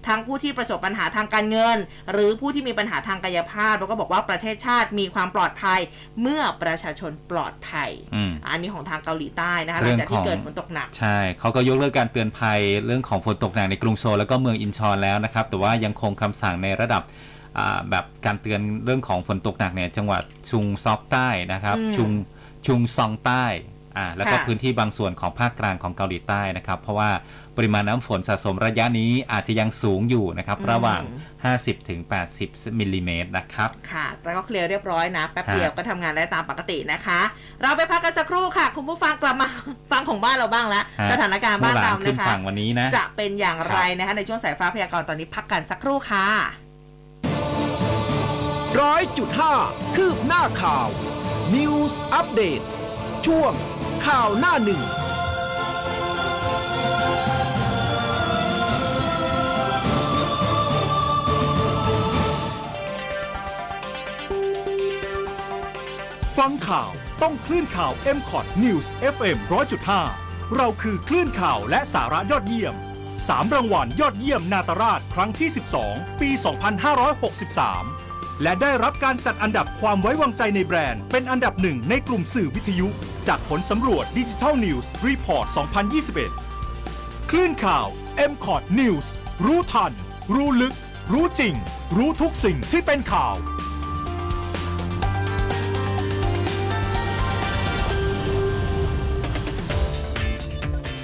[0.06, 1.78] ทั้งผู้ที่ประสบปัญหาทางการเงิน
[2.12, 5.80] หรือผู้ที่มีปัญหาทางกายภาพ แล้วก็บอกว่าประเทศชาติมีความปลอดภัย
[6.20, 17.33] เมื่อประชาชนปลอดภัยอืมอันนี้ของทางเกาหลีใต้นะคะหเรื่ลัองงจากที่ของเกิดฝนตกหนักใช่เขาก็ยกเลิกการเตือนภัยเรื่องของฝนตกหนักในกรุงโซลแล้วก็เมืองอินชอนแล้วนะครับแต่ว่ายังคงคำสั่งในระดับอ่า
[17.90, 22.10] แบบการเตือนเรื่องของฝนตกหนักเนี่ยจังหวัดชุงซอกใต้นะครับอืมชุง
[22.66, 23.44] ชุงซองใต้
[23.96, 27.10] อ่าแล้วก็ค่ะพื้นที่บางส่วนของภาคกลางของเกาหลีใต้นะครับ เพราะว่า
[27.56, 31.02] ปริมาณน้ำฝนสะสมระยะนี้อาจจะยังสูงอยู่นะครับ ระหว่าง
[31.44, 32.00] 50ถึง
[32.38, 37.20] 80มิลลิเมตรนะครับ ค่ะแต่ก็เคลียร์เรียบร้อยนะ แป๊บฮะเดียวก็ทำงานได้ตามปกตินะคะ
[37.62, 39.48] เราไปพักกันสักครู่ค่ะ คุณผู้ฟังกลับมา
[39.92, 46.63] ฟังของบ้านเราบ้างแล้วฮะสถานการณ์บ้านมู่หลเราขึ้นนะคะฝั่งวันนี้นะจะเป็นอย่างไรนะคะ ในช่วงสายฟ้าพยากรณ์ตอนนี้พักกันสักครู่ค่ะ
[48.80, 49.54] ร้อยจุดห้า
[49.96, 50.88] คืบหน้าข่าว
[51.54, 52.60] News อัปเดต
[53.26, 53.52] ช่วง
[54.06, 54.82] ข่าวหน้าหนึ่ง
[66.38, 66.90] ฟังข่าว
[67.22, 69.36] ต้องคลื่นข่าว m c o t News FM
[69.96, 72.74] 100.5 เราคือคลื่นข่าวและสาระยอดเยี่ยม
[73.14, 75.48] 3 รางวัลยอดเยี่ยมนาตราชครั้งที่
[75.84, 78.03] 12 ปี 2563
[78.42, 82.88] และได้รับการจัดอันดับความไว้วางใจในแบรนด์ เป็นอันดับหนึ่งในกลุ่มสื่อวิทยุ
[83.28, 85.46] จากผลสำรวจ Digital News Report
[86.58, 87.86] 2021 คลื่นข่าว
[88.30, 89.06] m c o t News
[89.44, 89.92] รู้ทัน
[90.34, 90.74] รู้ลึก
[91.12, 91.54] รู้จริง
[91.96, 93.34] รู้ทุกสิ่งที่เป็นข่าว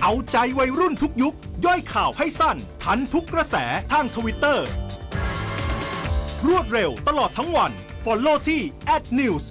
[0.03, 1.35] เอาใจวัยรุ่นทุกยุค
[1.67, 3.57] ย่อยข่าวให้สั้น ทันทุกกระแส
[3.93, 4.67] ทางทวิตเตอร์
[6.49, 7.71] รวดเร็วตลอดทั้งวัน
[8.05, 8.63] Follow ที่
[9.19, 9.43] @news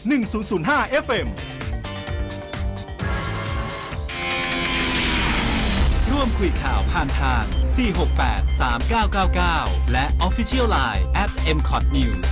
[0.45, 1.27] 1005 FM
[6.11, 7.43] ร่วมคุยข่าวผ่านทาง
[8.03, 12.27] 468 3999 และ Official Line at m c o t News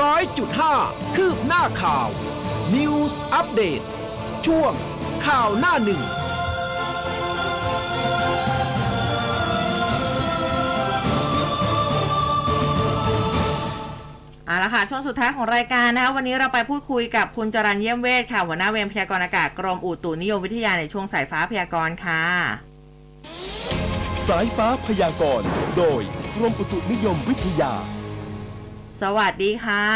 [0.00, 0.74] ร้อยจุดห้า
[1.16, 2.08] คืบหน้าข่าว
[2.74, 3.80] News อัปเดต
[4.46, 4.72] ช่วง
[5.26, 6.02] ข่าวหน้าหนึ่ง
[14.46, 22.22] เอาละค่ะ ช่วงสุดท้ายของรายการนะคะวันนี้เราไปพูดคุยกับคุณจรันเยี่ยมเวทค่ะ หัวหน้าเวรพยากรณ์อากาศกรมอุตุนิยมวิทยาในช่วงสายฟ้าพยากรณ์ค่ะ
[24.28, 26.02] สายฟ้าพยากรณ์โดย
[26.36, 27.72] กรมอุตุนิยมวิทยา
[29.00, 29.86] สวัสดีค่ะ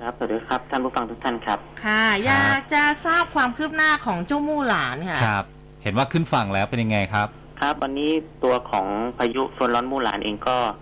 [0.00, 5.44] ครับสวัสดีครับท่านผู้ฟังทุกท่านครับ ค่ะ อยากจะทราบความคืบหน้าของเจ้ามู่หลานค่ะครับ
[5.82, 7.28] เห็นว่าขึ้นฝั่งแล้วเป็นยังไงครับ
[7.60, 8.10] ครับวันนี้
[8.44, 8.86] ตัวของ
[9.18, 10.81] พายุโซนร้อนมู่หลานเองก็อ่า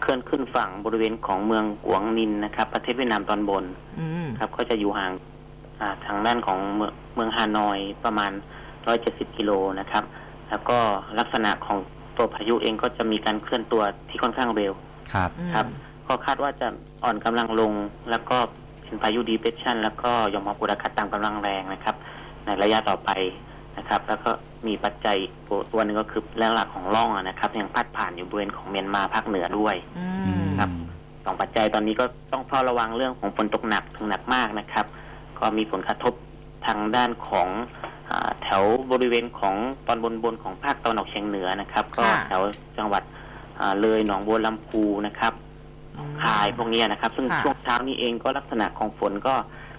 [0.00, 3.64] เคลื่อนขึ้นฝั่งบริเวณของเมืองกวงนินนะครับ ประเทศเวียดนามตอนบน
[4.00, 5.12] อืมครับ ก็จะอยู่ห่าง
[5.80, 8.32] อ่าทางด้านของเมืองเมืองฮานอยประมาณ
[8.84, 10.04] 170 กิโลนะครับ
[10.50, 10.78] แล้วก็
[11.18, 11.78] ลักษณะของ
[12.16, 14.72] ตัวพายุเองก็จะมีการเคลื่อนตัวที่ค่อนข้างเร็ว
[15.14, 15.66] ครับครับ
[16.06, 16.66] ก็คาดว่าจะ
[17.04, 17.72] อ่อนกำลังลง
[18.10, 18.38] แล้วก็
[18.84, 21.94] เป็นพายุดีเพรสชันแล้วก็ยอมความกดอากาศต่ำกำลังแรงนะครับ
[22.44, 23.10] ในระยะต่อไป
[23.78, 24.30] นะครับ แล้วก็
[24.68, 30.06] มีปัจจัยตัวตัวหนึ่งก็คือแรงหลักของร่องอะนะครับ ยังพัดผ่านอยู่บริเวณของเมียนมาภาคเหนือด้วยอื
[30.42, 30.70] มครับ
[31.24, 34.86] สองปัจจัยตอนนี้ก็ต้องเฝ้าระวังเรื่องของฝนตกหนักถึงหนักมากนะครับ
[35.38, 36.12] ก็มีผลกระทบ
[36.66, 37.48] ทางด้านของ
[38.10, 38.62] อาแถว
[38.92, 39.54] บริเวณของ
[39.86, 42.42] ตอนบนบนๆของภาคตะวันออกเฉียงเหนือนะครับ ก็ค่ะแถว
[42.78, 43.02] จังหวัด
[43.60, 45.32] อ่าเลยหนองบัวลำพูนะครับ
[46.22, 49.34] คายพวกนี้นะครับ ซึ่งค่ะช่วงเช้านี้เองก็ลักษณะของฝนก็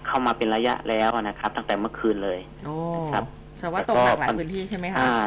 [0.06, 2.76] เข้ามาเป็นระยะแล้วนะครับ ตั้งแต่เมื่อคืนเลยโอ้
[3.12, 3.24] ครับ
[3.60, 5.26] แต่ว่าตกหนักหลายพื้นที่ใช่ไหมคะอ่า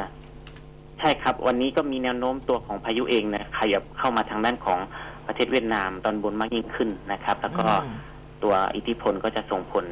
[0.99, 4.79] ใช่ครับ วันนี้ก็มีแนวโน้มตัวของพายุเองนะขยับเข้ามาทางด้านของ
[5.27, 7.97] ประเทศเวียดนามตอนบนมากยิ่งขึ้นนะครับ แล้วก็อืม
[8.43, 9.85] ตัวอิทธิพลก็จะส่งผล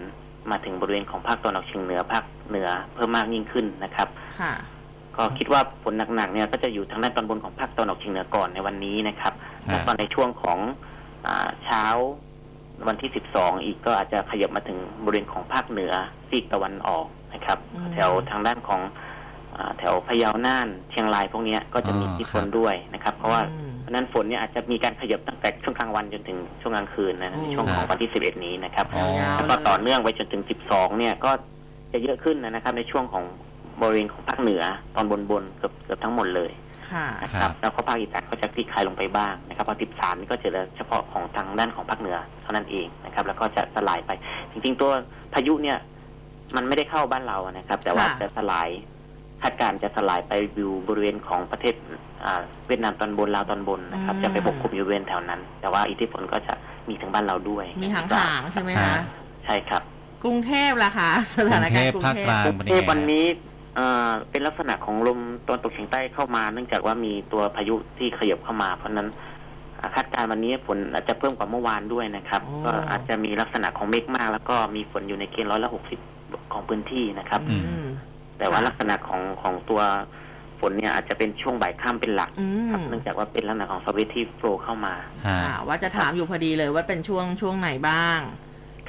[0.51, 4.07] มาถึงบริเวณของภาคตะวันออกเฉียงเหนือภาคเหนือเพิ่มมากยิ่งขึ้นนะครับ
[4.39, 4.53] ค่ะ
[5.17, 9.33] ก็คิดว่าฝนหนักๆเนี่ยก็จะอยู่ทางด้านตอนบนของภาคตะวันออกเฉียงเหนือก่อนในวันนี้นะครับ
[9.67, 10.59] อ่าแล้วก็ในช่วงของ
[11.27, 11.83] อาเช้า
[12.87, 15.93] วันที่ 12 อีกก็อาจจะขยับมาถึงบริเวณของภาคเหนือ
[16.29, 18.81] ซีกตะวันออก นะครับอืมแถวทางด้านของ
[19.55, 31.31] อาแถวพะเยาน่านเชียงรายพวกเนี้ยก็จะมีอ๋ออิทธิพลครับด้วยนะครับ เพราะว่าอืมเพราะฉะนั้นฝนเนี่ยอาจจะมีการขยับตั้งแต่ช่วงกลางวันจนถึงช่วงกลางคืนนะในช่วงของวันที่ 11 นี้นะครับอ๋อยาวแล้วก็ต่อเนื่องไปจนถึง 12 เนี่ยก็
[31.93, 33.25] จะเยอะขึ้นนะครับ ในช่วงของ
[33.81, 34.63] บริเวณของภาคเหนือ
[34.95, 36.51] ตอนบนบนๆเกือบเกือบทั้งหมดเลย
[36.91, 44.11] ค่ะนะคครัรับบแล้วก็ภาคอีสานก็จะคลี่คลายลงไปบ้างนะครับพอ 13 นี่ก็จะเหลือเฉพาะของทางด้านของภาคเหนือเท่านั้นเองนะครับ แล้วก็จะสลายไป
[44.51, 44.91] จริง ๆ ตัว
[45.33, 45.77] พายุเนี่ย
[46.55, 48.69] มันไม่ได้เข้าบ้านเรานะครับ แต่ว่าค่ะ จะสลาย
[49.41, 51.75] คาดการณ์จะสลายไปอยู่บริเวณของประเทศ
[52.25, 56.53] อ่าเวียดนามตอนบนลาวตอนบนนะครับ จะไปปกคลุมอยู่บริเวณแถวนั้น แต่ว่าอิทธิพลก็จะ
[56.87, 58.95] มีถึงบ้านเราด้วยมีหางหางๆใช่ไหมคะ
[59.45, 59.81] ใช่ครับ
[60.23, 63.25] กรุงเทพล่ะคะสถานการณ์กรุงภาคเทกลางพกรุงเทพวันนี้
[63.75, 69.07] เอ่อเป็นลักษณะของลมตะวันตกเฉียงใต้เข้ามา เนื่องจากว่ามีตัวพายุที่ขยับเข้ามา เพราะฉะนั้น
[69.79, 75.99] อ่าคาดการณ์วันนี้ฝนอาจจะเพิ่มกว่าเมื่อวานด้วยนะครับอ๋อก็อาจจะมีลักษณะของเมฆมาก แล้วก็มีฝนอยู่ในเกณฑ์ร้อยละหกสิบ
[76.53, 77.85] ของพื้นที่นะครับอือืม
[78.37, 79.81] แต่ว่าค่ะลักษณะของของตัว
[80.59, 84.95] ฝนเนี่ยอาจจะเป็นช่วงบ่ายค่ำเป็นหลักอืมครับเนื่องจากว่าเป็นลักษณะของ southwesterly flow เข้ามา
[85.27, 88.19] ฮะค่ะว่าจะถามอยู่พอดีเลยว่าเป็นช่วงช่วงไหนบ้าง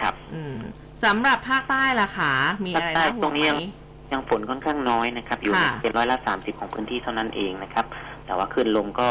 [0.00, 0.56] ครับ อืม
[1.04, 2.32] สำหรับภาคใต้ล่ะคะ
[2.66, 3.58] มีอะไรภาคใต้น่าห่ตวรงงนี้ไหมยัง
[4.12, 7.86] ยังฝนค่อนข้างน้อยนะครับ อยู่ค่ะเป็นร้อยละสามสิบของพื้นที่เท่านั้นเองนะครับ
[8.26, 9.08] แต่ว่าคลื่นลมก็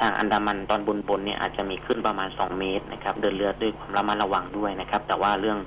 [0.00, 5.58] ทางอันดามันตอนบนบนๆเนี่ยอาจจะมีขึ้นประมาณสองเมตรนะครับ เดินเรือด้วยความระมัดระวังด้วยนะครับ แต่ว่าเรื่อง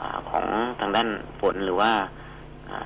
[0.00, 0.44] อาของ
[0.80, 1.08] ทางด้าน
[1.40, 1.92] ฝนหรือว่า
[2.68, 2.84] อ่า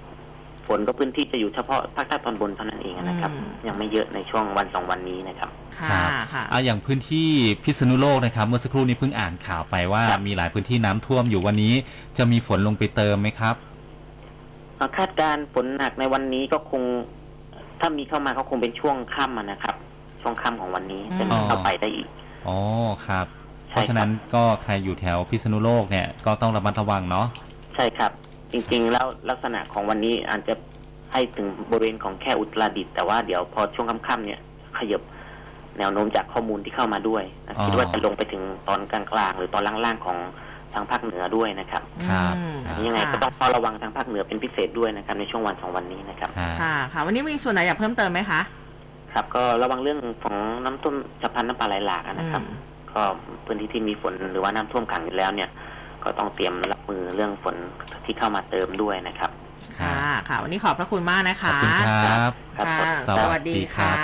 [0.67, 7.29] ฝนก็พื้นที่จะอยู่เฉพาะภาคใต้ตอนบนเท่านั้นเองนะครับอืมยังไม่เยอะในช่วงวันสองวันนี้นะครับค่ะครับค่ะอะอย่างพื้นที่
[7.65, 11.75] พิษณุโลกนะครับ เมื่อสักครู่นี้เพิ่งอ่านข่าวไปว่าครับมีหลายพื้นที่น้ำท่วมอยู่วันนี้
[12.19, 13.55] จะมีฝนลงไปเติมไหมครับ
[14.77, 16.83] เอ่อคาดการณ์ฝนหนักในวันนี้ก็คง
[17.81, 19.75] ถ้ามีเข้ามาก็คงเป็นช่วงค่ำอะนะครับ
[20.23, 22.09] ช่วงค่ำของวันนี้อืมจะมีเข้าไปได้อีก
[22.47, 22.59] อ๋อ
[23.07, 23.27] ครับ
[23.75, 27.27] เพใช่ราะฉะนั้นก็ใครอยู่แถวพิษณุโลกเนี่ยก็ต้องระมัดระวังเนาะ
[27.75, 28.13] ใช่ครับ
[28.53, 30.55] จริงๆ แล้วลักษณะของวันนี้อาจจะ
[31.13, 34.41] ให้ถึงบริเวณของแค่อุตรดิตถ์แต่ว่าเดี๋ยวพอช่วงค่ำๆเนี่ย
[34.79, 35.03] ขยับ
[35.79, 40.19] แนวโน้มจากข้อมูลที่เข้ามาด้วยนะอ๋อคิดว่าจะลงไปถึงตอนกลางๆหรือตอนล่างๆของ
[40.75, 48.41] ทางภาคเหนือด้วยนะครับครับอืมอ่ายังไงค่ะก็ต้องเฝ้าระวังทางภาคเหนือเป็นพิเศษด้วยนะครับในช่วงวันสองวันนี้นะครับฮะค่ะค่ะ วันนี้มีส่วนไหนอยากเพิ่มเติมไหมคะ
[49.13, 53.03] ครับ ก็ระวังเรื่องของน้ำท่วมฉับพลันน้ำป่าไหลหลากอะนะครับอืม ก็
[53.45, 55.49] พื้นที่ที่มีฝนหรือว่าน้ำท่วมขังอยู่แล้วเนี่ย
[56.05, 57.57] ก็ต้องเตรียมรับมือเรื่องฝน
[58.05, 59.31] ที่เข้ามาเติมด้วยนะครับ
[59.79, 59.93] ค่ะ
[60.29, 63.97] ค่ะ วันนี้ขอบพระคุณมากนะขคะอบคุณครับครับค่ะสสวัวัสสดีดีครัค่ะบ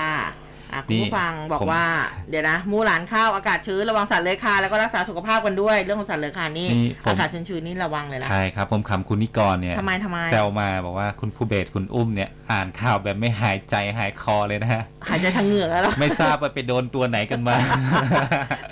[0.75, 1.85] อะนี่คุณผู้ฟังบอกผมว่า
[2.31, 17.57] เดี๋ยวนะมูหลานข้าวอากาศชื้นระวังสัตว์เลื้อยคลานแล้วก็รักษาสุขภาพกันด้วยเรื่องของสัตว์เลื้อยคลานนี่นี่ผมอากาศชื้นๆนี่ระวังเลยนะใช่ครับผมคำคุณนิกรเนี่ยทำไมทำไมแซวมาบอกว่าคุณภูเบศรคุณอุ้มเนี่ย อ่านข่าวแบบไม่หายใจหายคอเลยนะฮะ หายใจทางเหงือกแล้วเหรอไม่ทราบว่าไปโดนตัวไหนกันมา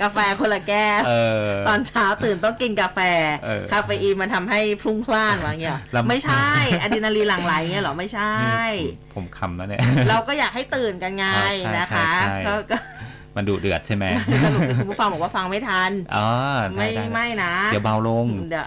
[0.00, 1.12] กาแฟคนละแก้วเอ
[1.44, 2.98] อตอนเช้าตื่นต้องกินกาแฟ
[3.44, 6.48] เออคาเฟอีนมันทำให้พรุ่งพล่านวะเงี้ยลำไม่ใช่
[6.80, 12.76] อะดรีนาลีนหลั่งไหลเงี้ยเหรอ ไม่ใช่นี่ผมคำแล้วเนี่ย เราก็อยากให้ตื่นกันไงอ๋อใช่นะคะใช่ใช่ก็ก็
[13.38, 14.04] มันดุเดือดใช่ไหม
[14.44, 16.28] สรุปคือคุณผู้ฟังบอกว่าฟังไม่ทันอ๋อ
[16.76, 18.64] ได้ไม่ได้ไม่นะ เดี๋ยวเบาลงเดี๋ยว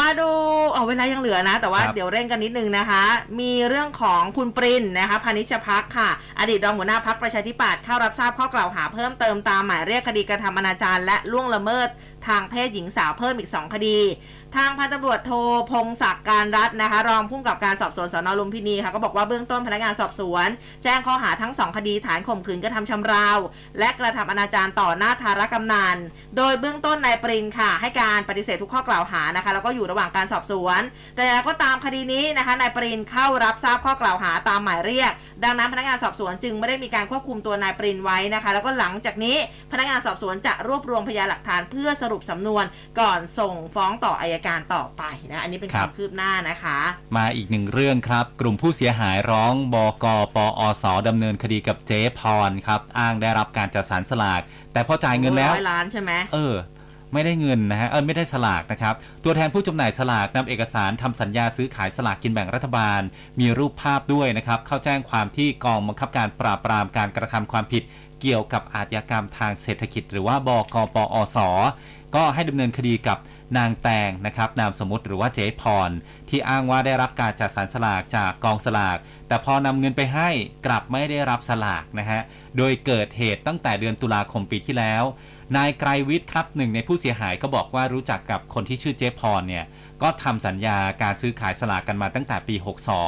[0.00, 0.30] มาดู
[0.72, 3.04] เอาเวลายังเหลือนะ แต่ว่าครับเดี๋ยวเร่งกันนิดนึงนะคะ
[3.40, 11.88] มีเรื่องของคุณปรินนะคะพานิชพักค่ะ อดีตรองหัวหน้าพักประชาธิปัตย์เข้ารับทราบข้อกล่าวหาเพิ่มเติมตามหมายเรียกคดีกระทำอนาจารและล่วงละเมิด
[12.26, 13.98] ทางเพศหญิงสาวเพิ่มอีก 2 คดี
[14.56, 15.32] ทางพันตำรวจโท
[15.72, 20.48] พงศักดิ์การรัตน์นะคะ รองผู้กำกับการสอบสวนสนลุมพินีค่ะก็บอกว่าเบื้องต้นพนักงานสอบสวน
[20.84, 23.38] แจ้งข้อหาทั้ง2คดีฐานข่มขืนกระทำชำเราว
[23.78, 25.96] และกระทำอนาจารต่อหน้าทารกำนัน
[26.36, 30.80] โดยเบื้องต้นนายปรินค่ะ ให้การปฏิเสธทุกข้อกล่าวหานะคะ แล้วก็อยู่ระหว่างการสอบสวน
[31.16, 35.12] แต่ก็ตามคดีนี้นะคะนายปรินเข้ารับทราบข้อกล่าวหาตามหมายเรียก
[35.44, 39.36] ดังนั้นพนักงานสอบสวนจึงไม่ได้มีการควบคุมตัวนายปรินไว้นะคะ แล้วก็หลังจากนี้
[39.72, 42.64] พนักงานสอบสวนจะรวบรวมพยานหลักฐานเพื่อสรุปสำนวน
[43.00, 46.78] ก่อนส่งฟ้องต่ออายการต่อไปนะ อันนี้เป็นคครัวาบมคืบหน้านะคะ
[47.16, 54.40] มาอีกหนึ่งเรื่องครับ กลุ่มผู้เสียหายร้องบกปอสดำเนินคดีกับเจ๊พรครับ อ้างได้รับการจัดสรรสลาก
[54.72, 56.56] แต่พอจ่ายเงินแล้วร้อยล้านใช่ไหมเออ
[57.12, 63.00] ไม่ได้เงินนะฮะเออไม่ได้สลากนะครับ ตัวแทนผู้จำหน่ายสลากนำเอกสารทำสัญญาซื้อขายสลากกินแบ่งรัฐบาล
[63.40, 67.82] มีรูปภาพด้วยนะครับ เข้าแจ้งความที่กองบังคับการปราบปรามการกระทำความผิด
[68.20, 71.38] เกี่ยวกับอาชญากรรมทางเศรษฐกิจ หรือว่าบกปอส
[72.14, 73.18] ก็ให้ดำเนินคดีกับ
[73.56, 75.90] นางแตงนะครับนามสมมติหรือว่าเจ๊พร
[76.28, 78.98] ที่อ้างว่าได้รับการจัดสรรสลากจากกองสลาก
[79.28, 80.28] แต่พอนำเงินไปให้
[80.66, 82.20] กลับไม่ได้รับสลากนะฮะ
[82.56, 85.02] โดยเกิดเหตุตั้งแต่เดือนตุลาคมปีที่แล้ว
[85.56, 89.64] นายไกรวิทย์ครับหนึ่งในผู้เสียหายก็บอกว่ารู้จักกับคนที่ชื่อเจ๊พรเนี่ย
[90.02, 92.56] ก็ทำสัญญาการซื้อขายสลากกันมาตั้งแต่ปี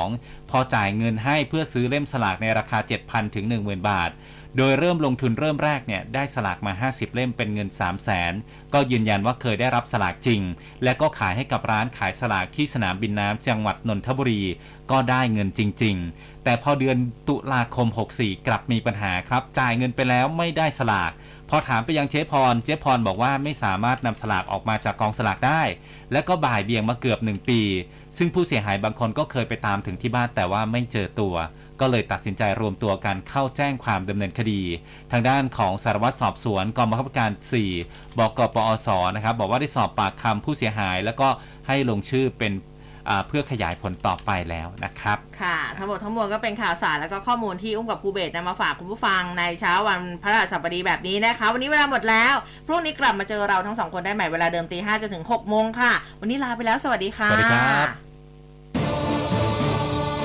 [0.00, 4.10] 62 พอจ่ายเงินให้เพื่อซื้อเล่มสลากในราคา 7,000 ถึง 10,000 บาท
[4.56, 8.32] โดยเริ่มลงทุนเริ่มแรกเนี่ยได้สลากมา 50 เล่มเป็นเงิน 3 0 0แสน
[8.74, 10.40] ก็ยืนยันว่าเคยได้รับสลากจริง
[10.84, 14.42] และก็ขายให้กับร้านขายสลากที่สนามบินน้ำจังหวัดนนทบุรี
[14.90, 16.96] ก็ได้เงินจริง ๆ แต่พอเดือน
[17.28, 21.12] ตุลาคม 64 กลับมีปัญหาครับ จ่ายเงินไปแล้วไม่ได้สลาก
[21.50, 25.62] พอถามไปยังเจ๊พร เจ๊พรบอกว่าไม่สามารถนำสลากออกมาจากกองสลากได้
[26.12, 27.60] และก็บ่ายเบี่ยงมาเกือบ 1 ปี
[28.18, 31.34] ซึ่งผู้เสียหายบางคนก็เคยไปตามถึงที่บ้านแต่ว่าไม่เจอตัว
[31.84, 34.62] ก็เลยตัดสินใจรวมตัวกันเข้าแจ้งความดำเนินคดี
[35.12, 37.30] ทางด้านของสารวัตรสอบสวนกองบังคับการ
[37.74, 41.28] 4 บกปอสนะครับบอกว่าได้สอบปากคำผู้เสียหาย แล้วก็
[41.66, 42.52] ให้ลงชื่อเป็น
[43.08, 52.34] อ่าเพื่อขยายผลต่อไปแล้วนะครับ ค่ะ ทั้งหมดทั้งมวลก็เป็นข่าวสารแล้วก็ข้อมูลที่อุ้มกับครูเบสนำมาฝากคุณผู้ฟังในเช้าวันพระราชบดีแบบนี้นะคะ วันนี้เวลาหมดแล้ว
[52.66, 58.13] พรุ่งนี้กลับมาเจอเราทั้งสองคนได้ใหม่เวลาเดิมตีห้าจนถึงหกโมงค่ะ วันนี้ลาไปแล้วสวัสดีค่ะ สวัสดีครับ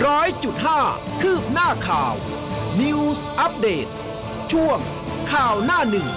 [0.06, 0.82] ร้อยจุดห้า
[1.22, 2.14] คืบหน้าข่าว
[2.82, 3.88] News อัปเดต
[4.52, 4.80] ช่วง
[5.32, 6.08] ข่าวหน้าหนึ่ง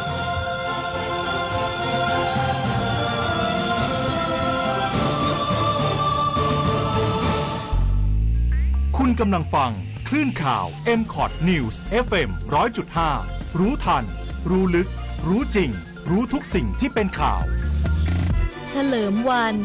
[8.97, 9.73] คุณกำลังฟัง
[10.13, 10.67] ลื่นข่าว
[11.01, 11.77] m c o t News
[12.07, 12.31] FM
[12.95, 14.05] 100.5 รู้ทัน
[14.51, 14.89] รู้ลึก
[15.29, 15.71] รู้จริง
[16.11, 17.43] รู้ทุกสิ่งที่เป็นข่าว
[18.69, 19.57] เฉลิมวัน